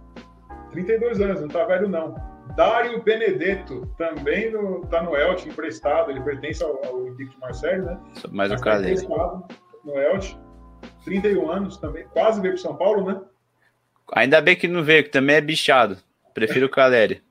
[0.71, 2.15] 32 anos, não tá velho não.
[2.55, 6.11] Dário Benedetto, também no, tá no Elche, emprestado.
[6.11, 7.99] Ele pertence ao, ao Olympique de Marseille, né?
[8.31, 9.01] Mais o tá Calais.
[9.03, 9.45] emprestado
[9.83, 10.37] no Elche.
[11.03, 13.21] 31 anos também, quase veio pro São Paulo, né?
[14.13, 15.97] Ainda bem que não veio, que também é bichado.
[16.33, 17.23] Prefiro o Caleri.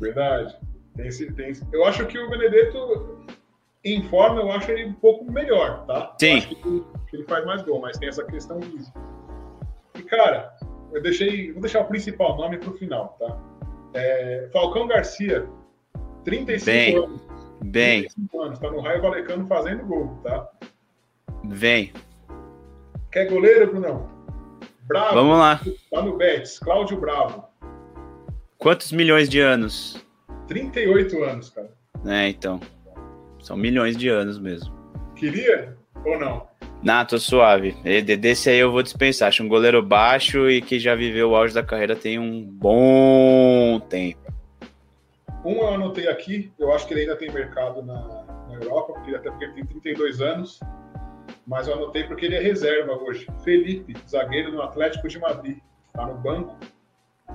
[0.00, 0.56] Verdade.
[0.96, 3.24] Tem esse, tem esse- Eu acho que o Benedetto,
[3.84, 6.14] em forma, eu acho ele um pouco melhor, tá?
[6.20, 6.38] Sim.
[6.38, 8.98] acho que ele, que ele faz mais gol, mas tem essa questão física.
[9.96, 10.52] E, cara,
[10.92, 11.52] eu deixei.
[11.52, 13.38] Vou deixar o principal nome pro final, tá?
[13.94, 15.46] É, Falcão Garcia,
[16.24, 16.96] 35 Bem.
[16.96, 17.20] anos.
[17.64, 20.48] Bem, 35 anos, tá no Raio Valecano fazendo gol, tá?
[21.44, 21.92] vem.
[23.10, 24.08] Quer goleiro, Brunão?
[24.86, 25.60] Bravo, Vamos lá.
[25.90, 27.44] tá no Betis, Cláudio Bravo,
[28.58, 30.04] Quantos milhões de anos?
[30.48, 31.70] 38 anos, cara.
[32.06, 32.60] É, então.
[33.40, 34.74] São milhões de anos mesmo.
[35.14, 36.48] Queria ou não?
[36.82, 37.76] Não, tô suave.
[37.84, 39.28] E de- Desse aí eu vou dispensar.
[39.28, 43.80] Acho um goleiro baixo e que já viveu o auge da carreira tem um bom
[43.80, 44.18] tempo.
[45.44, 47.94] Um eu anotei aqui, eu acho que ele ainda tem mercado na,
[48.48, 50.60] na Europa, porque, até porque ele tem 32 anos,
[51.46, 53.26] mas eu anotei porque ele é reserva hoje.
[53.44, 55.58] Felipe, zagueiro no Atlético de Madrid,
[55.92, 56.56] tá no banco.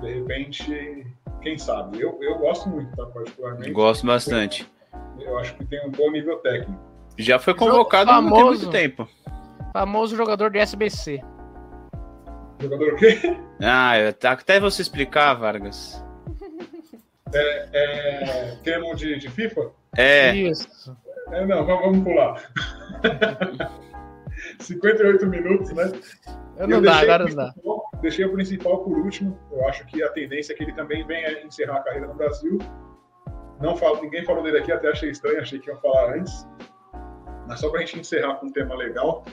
[0.01, 1.05] De repente,
[1.41, 2.01] quem sabe?
[2.01, 3.05] Eu, eu gosto muito, tá?
[3.07, 3.71] Particularmente.
[3.71, 4.67] Gosto bastante.
[5.19, 6.92] Eu acho que tem um bom nível técnico.
[7.17, 8.43] Já foi convocado famoso.
[8.45, 9.07] muito tempo.
[9.71, 11.21] Famoso jogador de SBC.
[12.59, 13.19] Jogador o quê?
[13.61, 16.03] Ah, eu- até você explicar, Vargas.
[17.33, 19.71] É, termo de, de FIFA?
[19.97, 20.95] É, Isso.
[21.31, 22.41] É, não, vamos, pular.
[24.59, 25.91] 58 minutos, né?
[26.57, 27.53] Eu não Eu dá, agora não dá.
[28.01, 29.37] Deixei o principal por último.
[29.51, 32.59] Eu acho que a tendência é que ele também venha encerrar a carreira no Brasil.
[33.59, 36.47] Não falo, ninguém falou dele aqui, até achei estranho, achei que iam falar antes.
[37.47, 39.23] Mas só para a gente encerrar com um tema legal.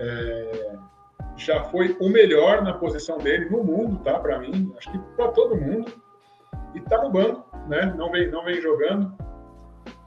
[0.00, 0.76] é,
[1.36, 4.18] já foi o melhor na posição dele no mundo, tá?
[4.18, 5.92] Para mim, acho que para todo mundo.
[6.74, 7.94] E tá no banco, né?
[7.96, 9.14] Não vem, não vem jogando.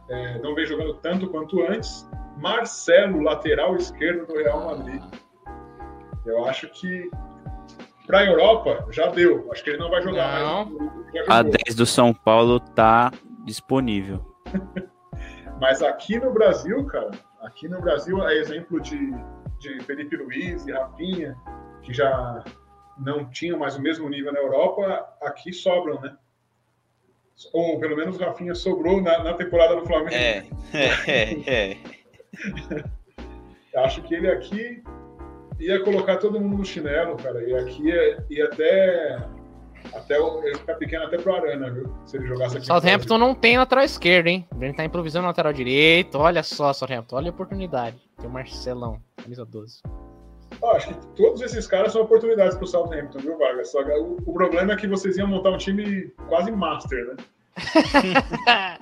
[0.10, 2.10] É, não vem jogando tanto quanto antes.
[2.38, 5.04] Marcelo, lateral esquerdo do Real Madrid.
[6.26, 7.10] Eu acho que
[8.08, 9.48] para a Europa já deu.
[9.52, 10.66] Acho que ele não vai jogar Não.
[10.66, 10.92] mais.
[11.28, 11.52] A jogou.
[11.66, 13.12] 10 do São Paulo tá
[13.46, 14.26] disponível.
[15.60, 19.14] Mas aqui no Brasil, cara, aqui no Brasil é exemplo de,
[19.60, 21.36] de Felipe Luiz e Rafinha,
[21.82, 22.44] que já
[22.98, 26.16] não tinham mais o mesmo nível na Europa, aqui sobram, né?
[27.54, 30.14] Ou pelo menos o Rafinha sobrou na, na temporada do Flamengo.
[30.14, 30.46] É,
[31.08, 31.78] é, é.
[33.80, 34.84] Acho que ele aqui
[35.60, 37.44] ia colocar todo mundo no chinelo, cara.
[37.44, 39.20] E aqui ia, ia até.
[39.94, 41.92] Até o- ele ficar pequeno até pro Arana, viu?
[42.06, 42.66] Se ele jogasse aqui.
[42.66, 44.48] Southampton não tem lateral esquerdo, hein?
[44.60, 46.18] Ele tá improvisando lateral direito.
[46.18, 47.16] Olha só, Southampton.
[47.16, 47.98] Olha a oportunidade.
[48.18, 49.82] Tem o Marcelão, camisa 12.
[50.62, 53.72] Ó, acho que todos esses caras são oportunidades pro Southampton, viu, Vargas?
[53.72, 57.16] Só que o, o problema é que vocês iam montar um time quase master, né?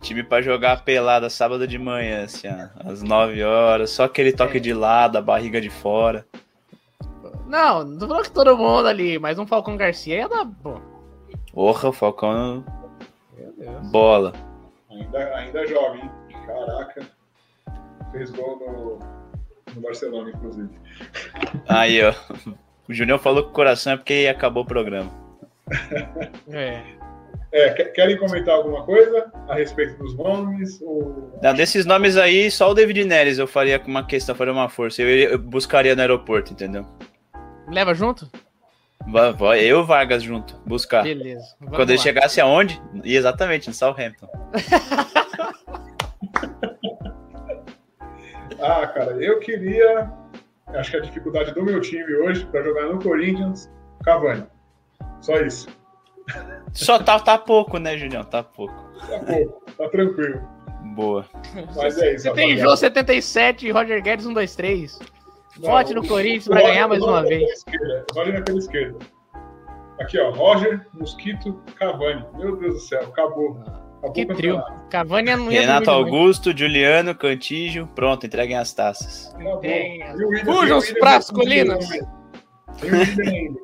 [0.00, 4.58] Time pra jogar pelada sábado de manhã, assim, ó, às 9 horas, só aquele toque
[4.58, 4.60] É.
[4.60, 6.24] de lado, a barriga de fora.
[7.48, 10.80] Não, não tô falando que todo mundo ali, mas um Falcão Garcia ia dar bom.
[11.52, 12.64] Porra, o Falcão.
[13.90, 14.32] Bola.
[14.90, 16.10] Ainda, ainda jovem, hein?
[16.46, 17.02] Caraca.
[18.12, 20.68] Fez gol no, no Barcelona, inclusive.
[21.68, 22.12] Aí, ó.
[22.88, 25.10] O Junior falou que o coração é porque acabou o programa.
[26.50, 26.82] É.
[27.50, 30.80] É, que- querem comentar alguma coisa a respeito dos nomes?
[30.82, 31.32] Ou...
[31.42, 34.68] Não, desses nomes aí, só o David Neres eu faria com uma questão, faria uma
[34.68, 35.02] força.
[35.02, 36.86] Eu, eu buscaria no aeroporto, entendeu?
[37.70, 38.28] Leva junto?
[39.06, 41.02] Vai- vai- Eu e o Vargas junto, buscar.
[41.04, 41.44] Beleza.
[41.60, 42.02] Vamos Quando ele lá.
[42.04, 42.80] chegasse aonde?
[43.04, 44.28] E exatamente, no Southampton.
[48.60, 50.10] Ah, cara, eu queria.
[50.68, 53.70] Acho que a dificuldade do meu time hoje para jogar no Corinthians,
[54.04, 54.44] Cavani.
[55.20, 55.68] Só isso.
[56.72, 58.24] Só tá, tá pouco, né, Julião?
[58.24, 58.74] Tá pouco.
[59.08, 60.40] Tá pouco, tá tranquilo.
[60.94, 61.24] Boa.
[61.76, 62.24] Mas é isso.
[62.24, 62.56] Você tem.
[62.58, 64.98] Jô 77 e Roger Guedes 1, 2, 3.
[64.98, 65.06] Não,
[65.60, 67.42] Vote no Corinthians Roger- ganhar mais uma vez.
[67.42, 68.98] na esquerda, o Roger na pela esquerda.
[70.00, 70.30] Aqui, ó.
[70.30, 72.24] Roger, Mosquito, Cavani.
[72.36, 73.58] Meu Deus do céu, acabou.
[73.98, 74.62] acabou Que trio.
[74.90, 75.90] Cavani não ia Renato.
[75.90, 79.34] Augusto, Juliano, Cantígio, pronto, entreguem as taças.
[79.36, 81.88] William- Fujam os William pratos, colinas.
[81.88, 83.60] Tem o William ainda.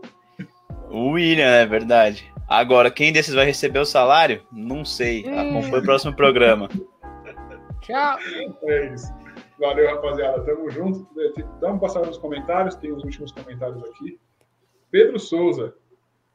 [0.91, 2.33] O William, é verdade.
[2.49, 4.43] Agora, quem desses vai receber o salário?
[4.53, 5.25] Não sei.
[5.27, 5.39] Hum.
[5.59, 6.69] Acompanhe o próximo programa.
[7.81, 8.19] Tchau.
[8.65, 9.13] É isso.
[9.59, 10.43] Valeu, rapaziada.
[10.45, 11.09] Tamo junto.
[11.61, 12.75] Dá uma passada nos comentários.
[12.75, 14.19] Tem os últimos comentários aqui.
[14.91, 15.75] Pedro Souza.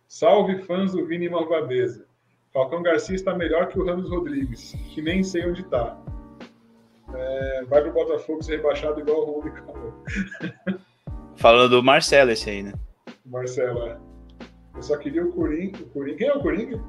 [0.08, 2.06] Salve fãs do Vini Malvadeza.
[2.52, 5.96] Falcão Garcia está melhor que o Ramos Rodrigues, que nem sei onde tá.
[7.14, 9.52] É, vai pro Botafogo ser rebaixado igual o Rony.
[11.36, 12.74] Falando do Marcelo, esse aí, né?
[13.26, 13.98] Marcelo, é.
[14.76, 15.80] Eu só queria o Coringa.
[15.80, 16.18] O Coringa.
[16.18, 16.84] Quem é o Coringa?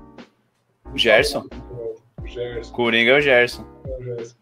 [0.93, 1.47] O Gerson.
[2.23, 2.73] O Gerson.
[2.73, 3.65] Coringa é o Gerson.
[3.87, 4.37] É o Gerson.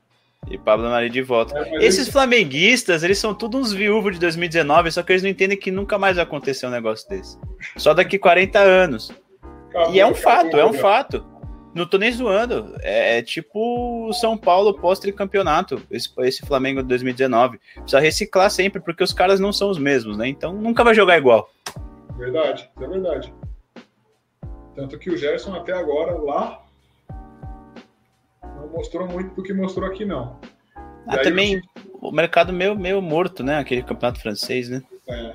[0.47, 1.59] E Pablo Mari de volta.
[1.59, 5.29] É, Esses esse- flamenguistas, eles são todos uns viúvos de 2019, só que eles não
[5.31, 7.39] entendem que nunca mais vai acontecer um negócio desse.
[7.77, 9.13] Só daqui 40 anos.
[9.69, 11.25] Acabou, E é um acabou, fato, é um fato.
[11.75, 12.75] Não tô nem zoando.
[12.81, 17.61] É, é tipo São Paulo pós-tricampeonato, esse, esse Flamengo de 2019.
[17.75, 20.29] Precisa reciclar sempre, porque os caras não são os mesmos, né?
[20.29, 21.51] Então nunca vai jogar igual.
[22.17, 23.35] Verdade, é verdade.
[24.75, 26.63] Tanto que o Gerson até agora lá
[28.59, 30.39] não mostrou muito do que mostrou aqui, não.
[31.07, 31.61] E Ah, também
[32.01, 33.59] o mercado meio, meio morto, né?
[33.59, 34.83] Aquele campeonato francês, né?
[35.09, 35.35] É.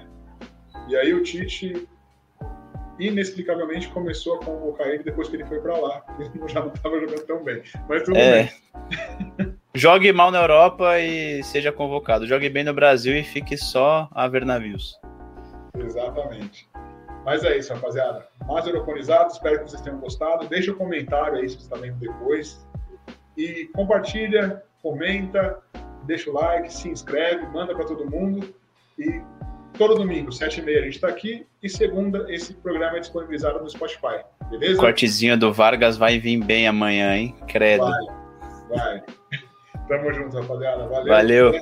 [0.87, 1.87] E aí o Tite
[2.99, 6.03] inexplicavelmente começou a convocar ele depois que ele foi pra lá.
[6.19, 7.63] Ele já não estava jogando tão bem.
[7.89, 8.43] Mas tudo É.
[8.43, 9.53] bem.
[9.75, 12.27] Jogue mal na Europa e seja convocado.
[12.27, 14.99] Jogue bem no Brasil e fique só a ver navios.
[15.75, 16.69] Exatamente.
[17.25, 18.27] Mas é isso, rapaziada.
[18.45, 20.47] Mais euroconizado, espero que vocês tenham gostado.
[20.47, 22.63] Deixa um comentário aí se você está vendo depois.
[23.37, 25.59] E compartilha, comenta,
[26.03, 28.53] deixa o like, se inscreve, manda para todo mundo.
[28.97, 29.21] E
[29.77, 31.45] todo domingo, 7h30, a gente está aqui.
[31.61, 34.23] E segunda, esse programa é disponibilizado no Spotify.
[34.49, 34.75] Beleza?
[34.75, 37.35] O cortezinho do Vargas vai vir bem amanhã, hein?
[37.47, 37.85] Credo.
[37.85, 38.05] Vai.
[38.69, 39.03] Vai.
[39.87, 40.87] Tamo junto, rapaziada.
[40.87, 41.13] Valeu.
[41.13, 41.51] Valeu.
[41.51, 41.59] Que